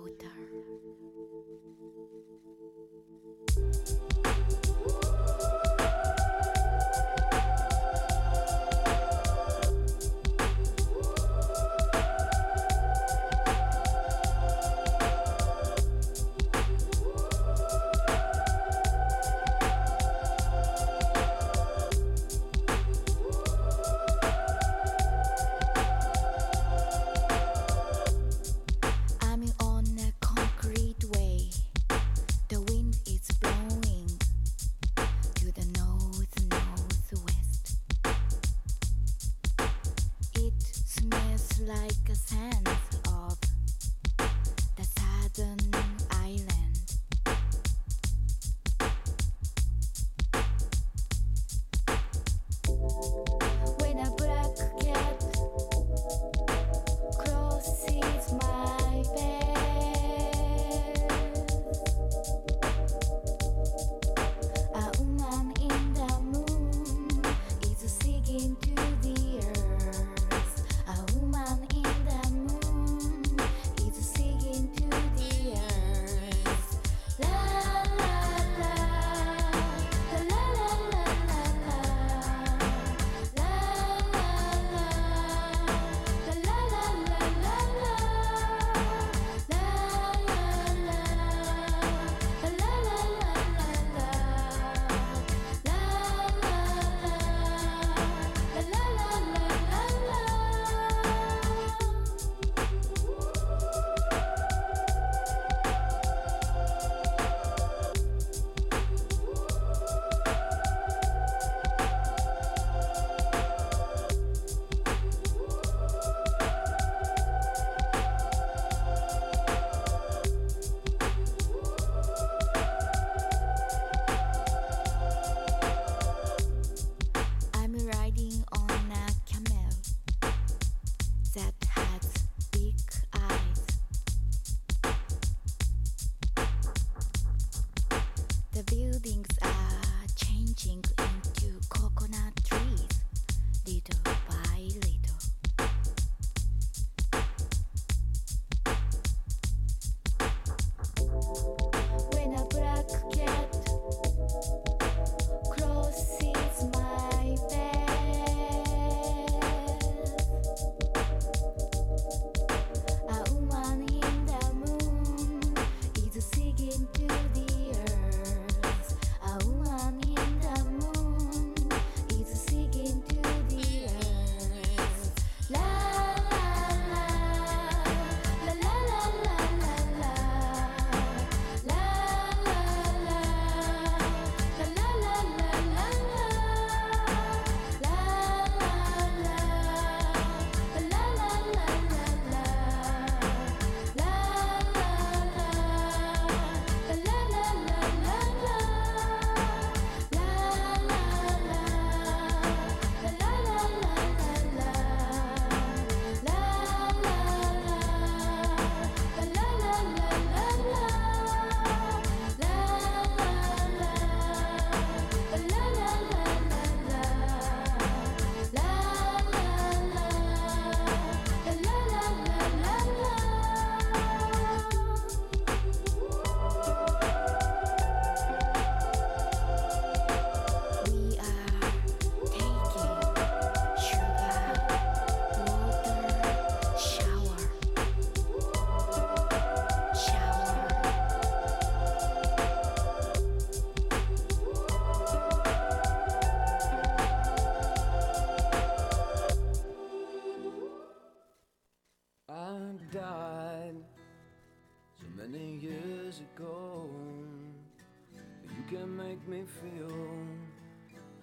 [259.48, 259.96] Feel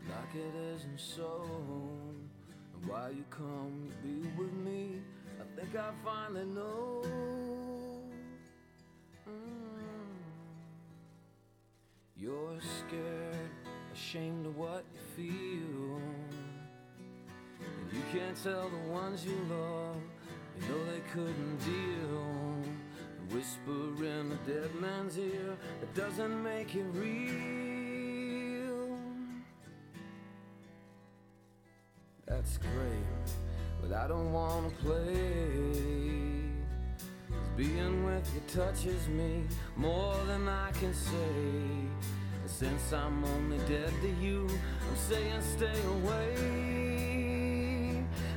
[0.08, 1.44] like it isn't so.
[2.74, 5.02] And why you come to be with me,
[5.40, 7.02] I think I finally know.
[9.28, 9.32] Mm.
[12.16, 13.50] You're scared,
[13.92, 16.00] ashamed of what you feel.
[17.60, 19.96] And you can't tell the ones you love,
[20.60, 22.40] you know they couldn't deal.
[23.30, 27.69] Whisper in a dead man's ear that doesn't make it real.
[32.40, 33.28] That's great,
[33.82, 36.48] but I don't wanna play.
[37.28, 39.44] 'Cause being with you touches me
[39.76, 41.34] more than I can say.
[42.40, 46.36] And since I'm only dead to you, I'm saying stay away.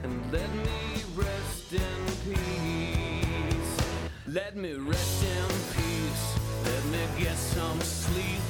[0.03, 3.73] And let me rest in peace.
[4.27, 5.47] Let me rest in
[5.77, 6.25] peace.
[6.65, 8.41] Let me get some sleep.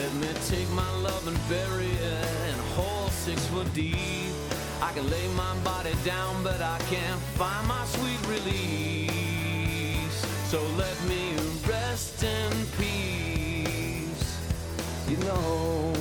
[0.00, 4.43] Let me take my love and bury it in a hole six foot deep.
[4.84, 10.16] I can lay my body down, but I can't find my sweet release.
[10.50, 11.32] So let me
[11.66, 14.28] rest in peace.
[15.08, 15.94] You know,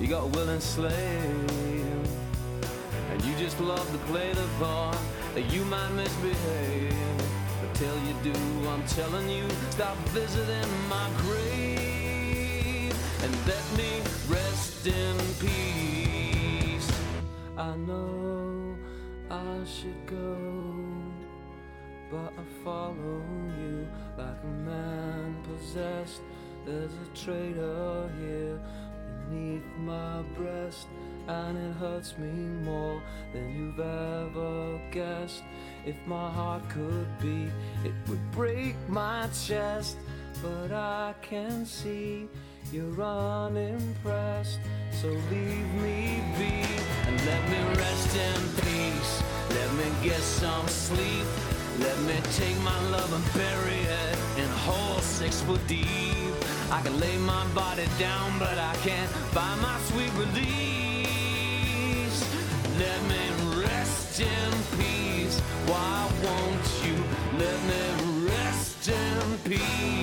[0.00, 0.90] you got a willing slave,
[3.12, 4.98] and you just love to play the part
[5.34, 6.92] that you might misbehave.
[7.62, 8.34] But till you do,
[8.70, 11.99] I'm telling you, stop visiting my grave
[19.70, 20.36] should go,
[22.10, 23.22] but I follow
[23.58, 23.86] you
[24.18, 26.22] like a man possessed.
[26.66, 28.60] There's a traitor here
[29.28, 30.88] beneath my breast,
[31.28, 32.32] and it hurts me
[32.64, 33.00] more
[33.32, 35.44] than you've ever guessed.
[35.86, 37.52] If my heart could beat,
[37.84, 39.96] it would break my chest.
[40.42, 42.28] But I can see
[42.72, 44.60] you're unimpressed,
[44.92, 46.64] so leave me be
[47.06, 49.22] and let me rest in peace.
[49.50, 51.26] Let me get some sleep.
[51.80, 56.34] Let me take my love and bury it in a hole six foot deep.
[56.70, 60.38] I can lay my body down, but I can't find my sweet release.
[62.78, 65.40] Let me rest in peace.
[65.66, 66.96] Why won't you
[67.38, 69.99] let me rest in peace?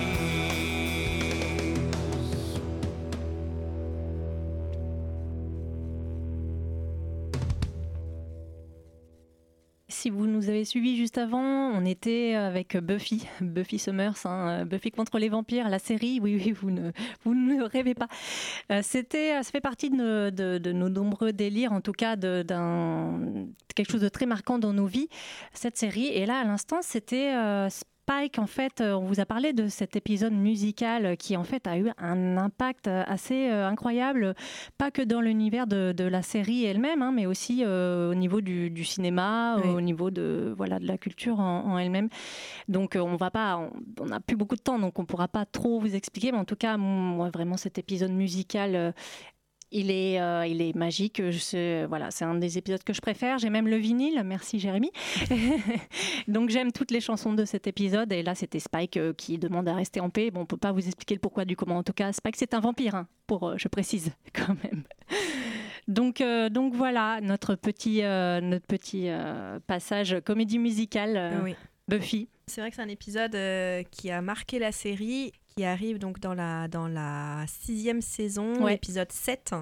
[9.99, 14.91] Si vous nous avez suivis juste avant, on était avec Buffy, Buffy Summers, hein, Buffy
[14.91, 16.19] contre les vampires, la série.
[16.21, 16.91] Oui, oui, vous ne,
[17.23, 18.07] vous ne rêvez pas.
[18.71, 24.01] Euh, C'était, ça fait partie de, nos- nombreux délires, en tout cas d'un quelque chose
[24.01, 25.09] de très marquant dans nos vies,
[25.53, 26.09] cette série.
[26.09, 27.67] Et là, à l'instant, c'était euh,
[28.09, 28.39] Spike.
[28.39, 31.77] En fait, euh, on vous a parlé de cet épisode musical qui, en fait, a
[31.77, 34.33] eu un impact assez euh, incroyable
[34.77, 38.39] pas que dans l'univers de, de la série elle-même, hein, mais aussi euh, au niveau
[38.39, 39.69] du, du cinéma, Oui.
[39.69, 42.07] au niveau de voilà de la culture en, en elle-même.
[42.69, 45.27] Donc euh, on va pas, on- on n'a plus beaucoup de temps, donc on pourra
[45.27, 48.93] pas trop vous expliquer, mais en tout cas, moi vraiment cet épisode musical.
[49.71, 51.21] Il est, euh, il est magique.
[51.21, 53.37] Je voilà, c'est un des épisodes que je préfère.
[53.37, 54.21] J'ai même le vinyle.
[54.25, 54.91] Merci Jérémy.
[56.27, 58.11] Donc j'aime toutes les chansons de cet épisode.
[58.11, 60.31] Et là, c'était Spike euh, qui demande à rester en paix.
[60.31, 61.77] Bon, on peut pas vous expliquer le pourquoi du comment.
[61.77, 64.83] En tout cas, Spike, c'est un vampire, hein, pour, euh, je précise quand même.
[65.87, 71.55] Donc, euh, donc voilà notre petit, euh, notre petit euh, passage comédie musicale Oui.
[71.87, 72.27] Buffy.
[72.47, 73.37] C'est vrai que c'est un épisode
[73.91, 78.75] qui a marqué la série, qui arrive donc dans la, dans la sixième saison, Ouais.
[78.75, 79.55] épisode 7.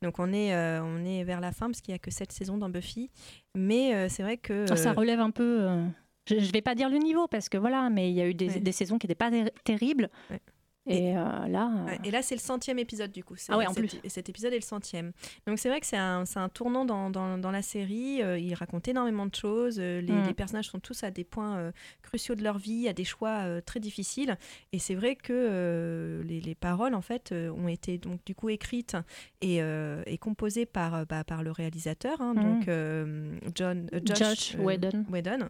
[0.00, 2.32] Donc on est, euh, on est vers la fin, parce qu'il n'y a que 7
[2.32, 3.10] saisons dans Buffy.
[3.54, 4.64] Mais euh, c'est vrai que...
[4.74, 5.60] Ça euh, relève un peu.
[5.68, 5.84] euh,
[6.26, 8.32] je, je vais pas dire le niveau parce que voilà, mais il y a eu
[8.34, 8.60] des, Ouais.
[8.60, 10.08] des saisons qui n'étaient pas ter- terribles.
[10.30, 10.40] Ouais.
[10.84, 13.36] Et, euh, là, euh, Et là, c'est le centième épisode du coup.
[13.48, 14.00] Ah ouais, en cet, plus.
[14.02, 15.12] et Cet épisode est le centième.
[15.46, 18.20] Donc c'est vrai que c'est un, un tournant dans, dans, dans la série.
[18.20, 19.78] Euh, il raconte énormément de choses.
[19.78, 20.26] Euh, les, Mm.
[20.26, 21.70] les personnages sont tous à des points
[22.02, 24.36] cruciaux de leur vie, à des choix très difficiles.
[24.72, 28.96] Et c'est vrai que les, les paroles en fait ont été donc du coup écrites
[29.40, 29.58] et,
[30.06, 32.42] et composées par, bah, par le réalisateur, hein, Mm.
[32.42, 35.04] donc John Josh, Josh Whedon.
[35.10, 35.48] Whedon.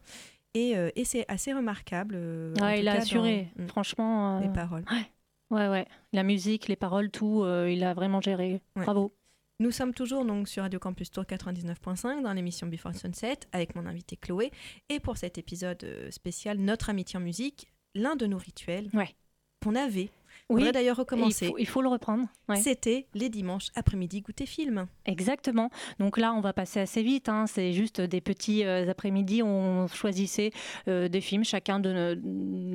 [0.54, 2.14] Et, euh, et c'est assez remarquable.
[2.14, 3.48] euh, tout il a dans- assuré.
[3.56, 4.84] Mm, Franchement, les paroles.
[4.90, 5.10] ouais,
[5.52, 5.86] ouais.
[6.12, 8.60] La musique, les paroles, tout, euh, il a vraiment géré.
[8.76, 8.84] Ouais.
[8.84, 9.12] Bravo.
[9.60, 13.86] Nous sommes toujours donc sur Radio Campus Tour 99.5 dans l'émission Before Sunset avec mon
[13.86, 14.50] invité Chloé.
[14.88, 19.14] Et pour cet épisode euh, spécial Notre amitié en musique, l'un de nos rituels Ouais.
[19.62, 20.10] qu'on avait
[20.50, 21.46] Oui, d'ailleurs il recommencer.
[21.46, 22.26] faut, il faut le reprendre.
[22.48, 22.56] ouais.
[22.56, 24.86] C'était les dimanches après-midi goûter film.
[25.06, 25.70] Exactement.
[25.98, 27.28] Donc là, on va passer assez vite.
[27.30, 27.46] hein.
[27.46, 29.42] C'est juste des petits euh, après-midi.
[29.42, 30.50] où On choisissait
[30.88, 32.20] euh, des films, chacun de no-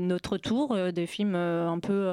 [0.07, 2.07] notre tour, euh, des films euh, un peu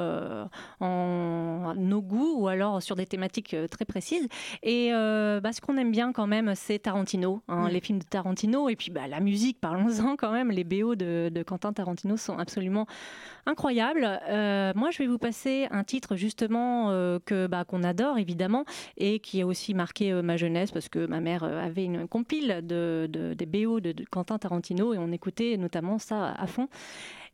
[0.80, 4.28] en nos goûts ou alors sur des thématiques très précises.
[4.62, 7.68] Et bah, ce qu'on aime bien quand même, c'est Tarantino, hein, Mm.
[7.68, 8.68] les films de Tarantino.
[8.68, 10.50] Et puis bah, la musique, parlons-en quand même.
[10.50, 12.86] Les BO de, de Quentin Tarantino sont absolument
[13.46, 14.02] incroyables.
[14.76, 18.64] Moi, je vais vous passer un titre justement euh, que bah, qu'on adore évidemment
[18.96, 22.06] et qui a aussi marqué euh, ma jeunesse parce que ma mère euh, avait une
[22.08, 26.68] compile de, de- des BO de Quentin Tarantino et on écoutait notamment ça à fond.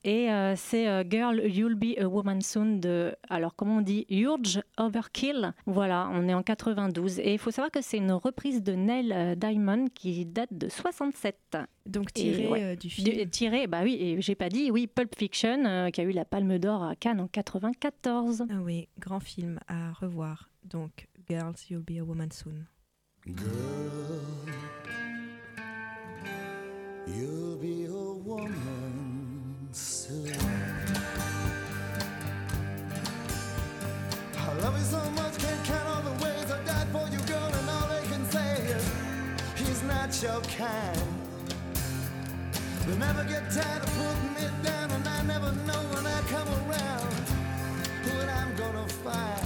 [0.02, 4.06] Et euh, c'est euh, Girl, You'll Be a Woman Soon de, alors comment on dit,
[4.08, 5.52] Urge Overkill.
[5.66, 7.18] Voilà, on est en 92.
[7.18, 10.70] Et il faut savoir que c'est une reprise de Neil euh, Diamond qui date de
[10.70, 11.58] 67.
[11.84, 12.62] Donc tiré ouais.
[12.62, 13.28] euh, du Du- film.
[13.28, 16.24] tiré, bah oui, et j'ai pas dit, oui, Pulp Fiction, euh, qui a eu la
[16.24, 18.44] Palme d'Or à Cannes en 94.
[18.48, 20.48] Ah oui, grand film à revoir.
[20.64, 22.64] Donc, Girls, You'll Be a Woman Soon.
[23.26, 23.36] Girl,
[27.06, 27.92] you'll be a
[28.24, 28.50] woman
[29.72, 30.32] soon.
[34.36, 37.50] I love you so much, can't count all the ways I died for you, girl,
[37.54, 38.92] and all they can say is
[39.56, 41.00] he's not your kind.
[42.86, 46.48] They never get tired of putting me down, and I never know when I come
[46.48, 47.14] around
[48.04, 49.39] what I'm gonna find.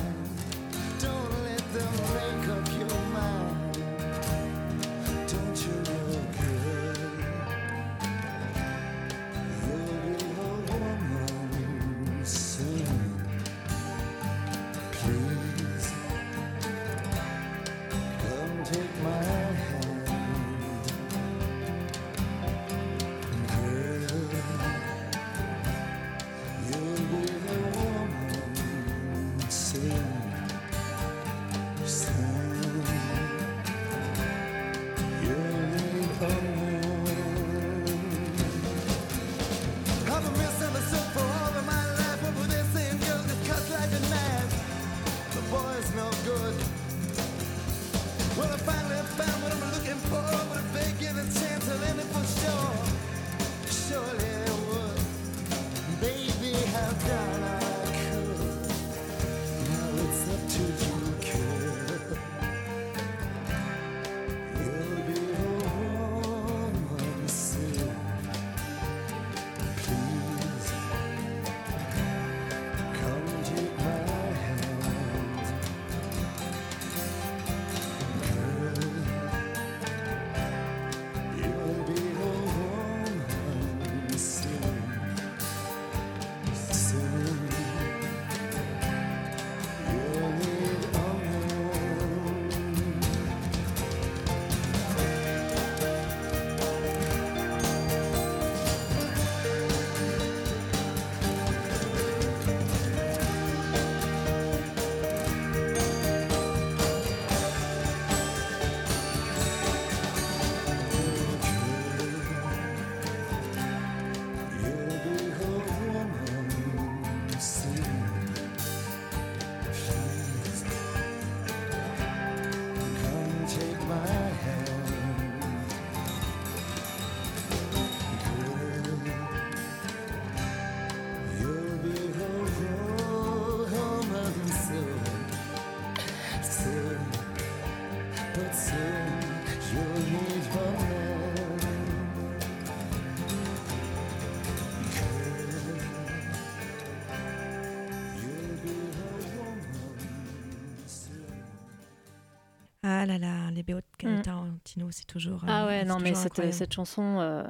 [154.75, 155.45] Tarantino, c'est toujours.
[155.45, 157.45] euh, Ah ouais, non, mais cette, cette chanson, euh,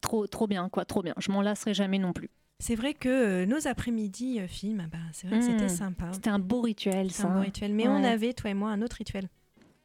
[0.00, 1.14] trop, trop bien, quoi, trop bien.
[1.18, 2.30] Je m'en lasserai jamais non plus.
[2.58, 6.10] C'est vrai que euh, nos après-midi films, bah, c'est vrai que c'était sympa.
[6.12, 7.24] C'était un beau rituel, ça.
[7.28, 7.72] un bon rituel.
[7.72, 9.28] Mais on avait, toi et moi, un autre rituel.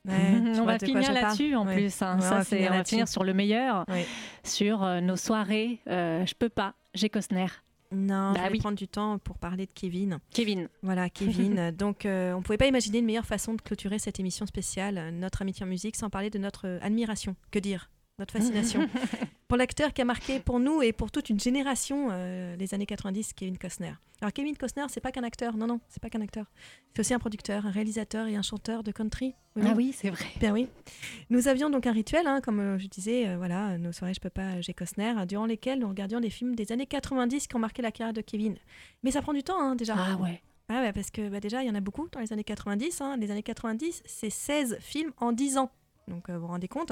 [0.07, 1.73] Ouais, on va finir là-dessus en Ouais.
[1.77, 2.01] plus.
[2.03, 2.11] hein.
[2.11, 3.85] Ouais, on ça, va finir on va finir sur le meilleur,
[4.43, 5.79] sur euh, nos soirées.
[5.87, 7.47] euh, je peux pas, j'ai Costner.
[7.95, 8.59] Non, Bah je vais oui.
[8.59, 10.19] prendre du temps pour parler de Kevin.
[10.33, 10.67] Kevin.
[10.83, 11.09] Voilà,
[11.55, 11.71] Kevin.
[11.71, 14.97] Donc, euh, on ne pouvait pas imaginer une meilleure façon de clôturer cette émission spéciale,
[14.97, 17.35] euh, notre amitié en musique, sans parler de notre euh, admiration.
[17.51, 17.89] Que dire?
[18.19, 18.87] Notre fascination
[19.47, 22.85] pour l'acteur qui a marqué pour nous et pour toute une génération euh, les années
[22.85, 23.93] 90, Kevin Costner.
[24.21, 25.57] Alors, Kevin Costner, c'est pas qu'un acteur.
[25.57, 26.45] Non, non, c'est pas qu'un acteur.
[26.93, 29.35] C'est aussi un producteur, un réalisateur et un chanteur de country.
[29.61, 30.25] Ah oui, c'est vrai.
[30.39, 30.67] Bien oui.
[31.29, 34.21] Nous avions donc un rituel, hein, comme euh, je disais, euh, voilà, nos soirées Je
[34.21, 37.55] peux pas, j'ai Costner, euh, durant lesquelles nous regardions des films des années 90 qui
[37.55, 38.55] ont marqué la carrière de Kevin.
[39.03, 39.95] Mais ça prend du temps hein, déjà.
[39.97, 40.41] Ah ouais.
[40.69, 43.01] Ah ouais, parce que bah, déjà, il y en a beaucoup dans les années 90.
[43.01, 43.17] hein.
[43.17, 45.71] Les années 90, c'est 16 films en 10 ans.
[46.07, 46.91] Donc, euh, vous vous rendez compte.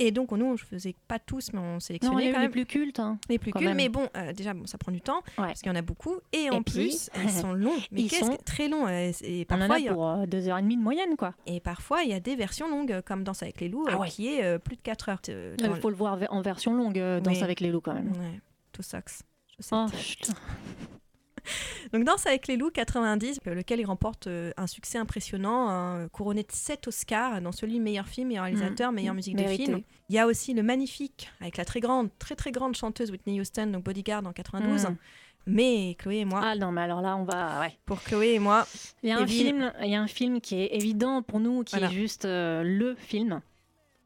[0.00, 2.44] Et donc, nous, je faisais pas tous, mais on sélectionnait y a eu quand les
[2.46, 2.98] même plus cultes.
[2.98, 3.18] hein.
[3.28, 3.68] les plus quand cultes.
[3.68, 3.76] même.
[3.76, 5.46] Mais bon, euh, déjà, bon, ça prend du temps, Ouais.
[5.46, 6.16] parce qu'il y en a beaucoup.
[6.32, 7.76] Et en puis, plus, ils sont longs.
[7.92, 8.42] Mais ils sont- que...
[8.42, 8.86] Très longs.
[8.88, 10.76] euh, Et On en parfois, a il y a- pour euh, deux heures et demie
[10.76, 11.34] de moyenne, quoi.
[11.46, 14.08] et parfois, il y a des versions longues, comme Danse avec les loups, Ah ouais.
[14.08, 15.20] qui est euh, plus de 4 heures.
[15.28, 17.42] Il faut le voir en version longue, Danse Oui.
[17.44, 18.08] avec les loups, quand même.
[18.12, 18.40] Ouais,
[18.72, 19.20] tout sucks.
[19.58, 19.74] Je sais.
[19.76, 20.34] Oh, putain.
[21.92, 26.08] Donc Danse avec les loups 90, euh, lequel il remporte euh, un succès impressionnant, hein,
[26.08, 28.94] couronné de 7 Oscars, dans celui meilleur film, meilleur réalisateur, Mhm.
[28.96, 29.64] meilleure musique Mérité.
[29.66, 29.82] de film.
[30.08, 33.40] Il y a aussi le magnifique, avec la très grande, très très grande chanteuse Whitney
[33.40, 34.84] Houston, donc Bodyguard en 92.
[34.86, 34.96] Mhm.
[35.50, 37.60] Mais Chloé et moi, Ah non, mais alors là, on va.
[37.60, 37.78] Ouais.
[37.86, 38.66] pour Chloé et moi,
[39.02, 41.64] Il y, a un film, il y a un film qui est évident pour nous,
[41.64, 41.90] qui Voilà.
[41.90, 43.40] est juste euh, le film.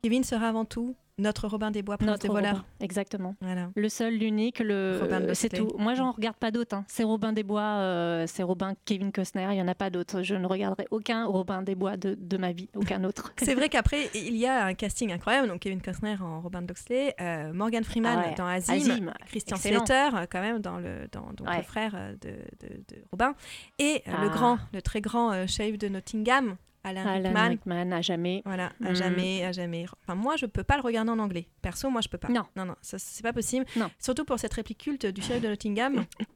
[0.05, 2.53] Kevin sera avant tout notre Robin des Bois, prince Notre des voleurs.
[2.57, 2.65] Robin.
[2.81, 3.35] Exactement.
[3.41, 3.71] Voilà.
[3.75, 5.01] Le seul, l'unique, le.
[5.35, 5.69] C'est tout.
[5.79, 6.77] Moi, j'en regarde pas d'autres.
[6.77, 6.85] hein.
[6.89, 9.47] C'est Robin des Bois, euh, c'est Robin Kevin Costner.
[9.53, 10.23] Il y en a pas d'autres.
[10.23, 13.33] Je ne regarderai aucun Robin des Bois de, de ma vie, aucun autre.
[13.43, 15.49] C'est vrai qu'après, il y a un casting incroyable.
[15.49, 18.35] Donc Kevin Costner en Robin de Locksley, euh, Morgan Freeman Ah ouais.
[18.37, 19.87] dans Azim, Azim, Christian excellent.
[19.87, 21.59] Slater euh, quand même dans le, dans, donc Ouais.
[21.59, 23.35] le frère de, de- de Robin.
[23.79, 24.29] Et le Ah.
[24.29, 27.49] grand, le très grand euh, shérif de Nottingham, Alan, Alan Rickman.
[27.49, 28.43] Rickman, à jamais.
[28.45, 28.95] Voilà, à Mhm.
[28.97, 29.87] jamais, à jamais.
[30.03, 31.47] Enfin, moi, je peux pas le regarder en anglais.
[31.63, 32.29] Perso, moi, je peux pas.
[32.29, 32.43] Non.
[32.57, 33.65] non, non, ça, c'est pas possible.
[33.77, 33.89] Non.
[33.99, 36.05] Surtout pour cette réplique culte du shérif de Nottingham.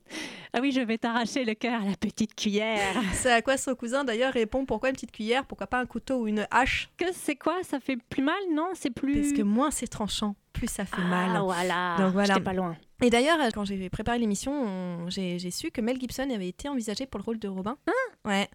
[0.53, 2.95] Ah oui, je vais t'arracher le cœur à la petite cuillère.
[3.13, 6.21] c'est à quoi son cousin d'ailleurs répond pourquoi une petite cuillère, pourquoi pas un couteau
[6.23, 6.89] ou une hache?
[6.97, 7.57] Que c'est quoi?
[7.63, 8.69] Ça fait plus mal, non?
[8.75, 9.21] C'est plus.
[9.21, 11.43] Parce que moins c'est tranchant, plus ça fait ah, mal.
[11.43, 11.97] voilà.
[11.99, 12.35] Donc voilà.
[12.35, 12.77] J'étais pas loin.
[13.03, 17.07] Et d'ailleurs, quand j'ai préparé l'émission, on- j'ai su que Mel Gibson avait été envisagé
[17.07, 17.77] pour le rôle de Robin.
[18.25, 18.49] ouais.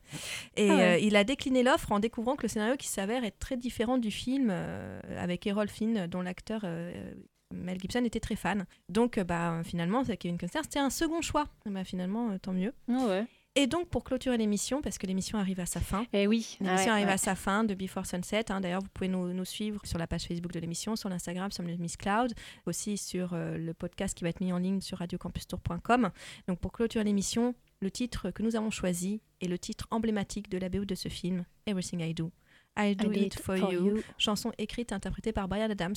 [0.58, 0.82] Et Ah ouais.
[0.84, 3.98] euh, il a décliné l'offre en découvrant que le scénario qui s'avère être très différent
[3.98, 7.14] du film euh, avec Errol Finn, dont l'acteur euh,
[7.54, 8.66] Mel Gibson était très fan.
[8.90, 11.48] Donc, euh, bah, finalement, Kevin Costner, c'était un second choix.
[11.66, 12.74] Bah, finalement, euh, tant mieux.
[12.90, 13.26] Ah ouais.
[13.56, 16.56] Et donc, pour clôturer l'émission, parce que l'émission arrive à sa fin, Eh oui.
[16.62, 17.12] L'émission Ah ouais, arrive ouais.
[17.14, 18.50] à sa fin de Before Sunset.
[18.50, 18.62] hein.
[18.62, 21.62] D'ailleurs, vous pouvez nous, nous suivre sur la page Facebook de l'émission, sur l'Instagram, sur
[21.62, 22.34] le Miss Cloud,
[22.66, 26.12] aussi sur euh, le podcast qui va être mis en ligne sur radiocampustour.com.
[26.48, 30.58] Donc, pour clôturer l'émission, le titre que nous avons choisi est le titre emblématique de
[30.58, 32.32] la BO de ce film, Everything I Do.
[32.80, 34.00] I Do, I It For, you.
[34.18, 35.94] Chanson écrite et interprétée par Brian Adams.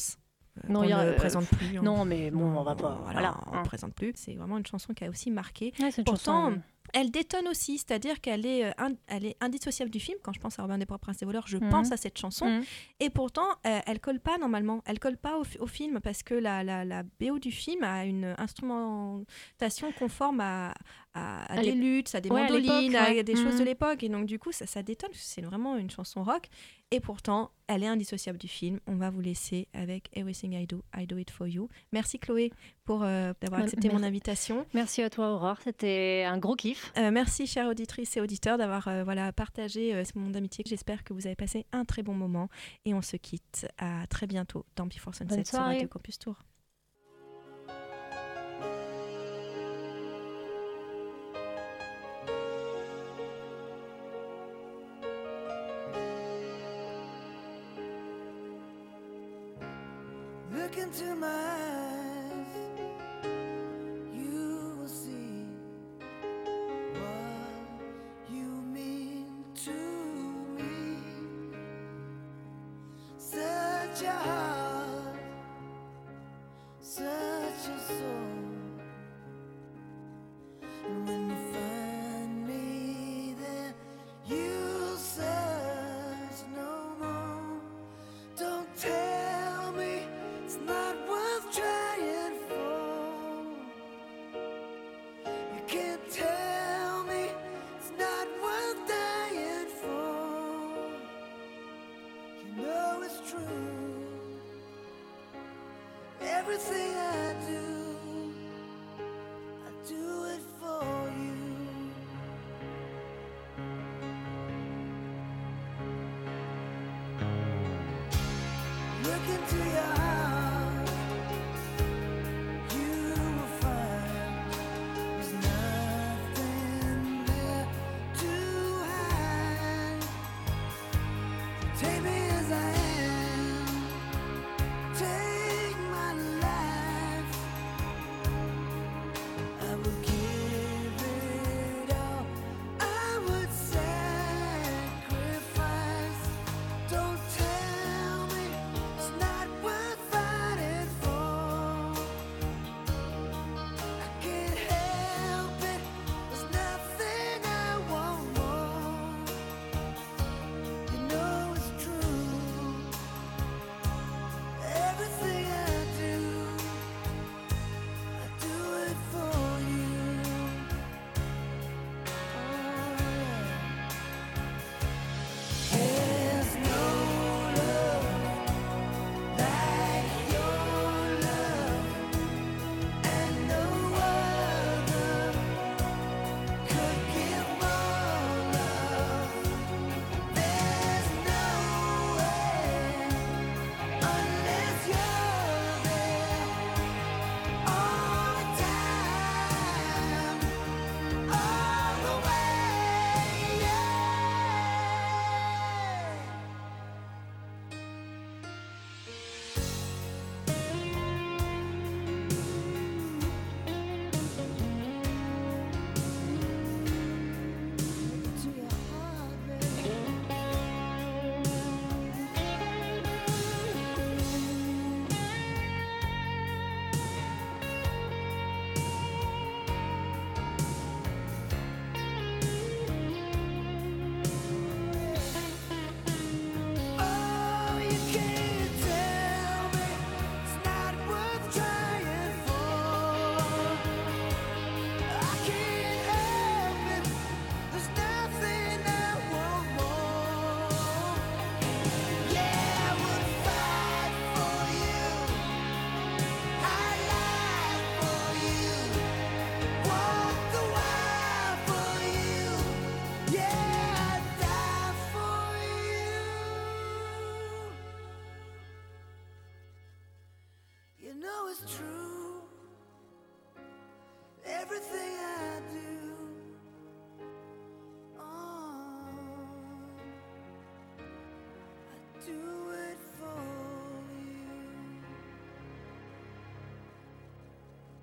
[0.59, 1.79] euh, Non, a, ne euh, présente plus.
[1.79, 1.83] hein.
[1.85, 2.99] Non, mais bon, on va pas.
[3.05, 3.41] Voilà, Voilà.
[3.47, 3.63] on ne hein.
[3.63, 4.13] présente plus.
[4.17, 6.61] C'est vraiment une chanson qui a aussi marqué Ouais, Pourtant, chanson-
[6.95, 10.17] elle détonne aussi, c'est-à-dire qu'elle est, euh, elle est indissociable du film.
[10.23, 11.69] Quand je pense à Robin des Bois, Prince des voleurs, je Mhm.
[11.69, 12.47] pense à cette chanson.
[12.49, 12.65] Mhm.
[13.01, 14.83] Et pourtant, euh, elle colle pas normalement.
[14.87, 17.83] Elle colle pas au, fi- au film parce que la, la, la BO du film
[17.85, 20.75] a une instrumentation conforme à,
[21.15, 23.23] à, des luttes, à des Ouais, mandolines, à ouais.
[23.23, 23.65] des choses de Mhm.
[23.67, 24.03] l'époque.
[24.03, 25.11] Et donc, du coup, ça, ça détonne.
[25.12, 26.49] C'est vraiment une chanson rock.
[26.91, 28.79] Et pourtant, elle est indissociable du film.
[28.87, 31.69] On va vous laisser avec Everything I Do, I Do It For You.
[31.93, 32.53] Merci Chloé
[32.85, 34.67] pour euh, d'avoir accepté mon invitation.
[34.75, 35.59] Merci à toi, Aurore.
[35.62, 36.93] C'était un gros kiff.
[36.99, 40.62] Euh, merci, chères auditrices et auditeurs, d'avoir euh, voilà, partagé ce moment d'amitié.
[40.67, 42.49] J'espère que vous avez passé un très bon moment.
[42.85, 45.59] Et on se quitte à très bientôt dans Before Sunset sur.
[45.59, 46.37] Radio Campus Tour.
[60.75, 62.47] Look into my eyes,
[64.12, 65.47] you will see
[66.95, 69.70] what you mean to
[70.57, 70.97] me.
[73.18, 74.44] Such a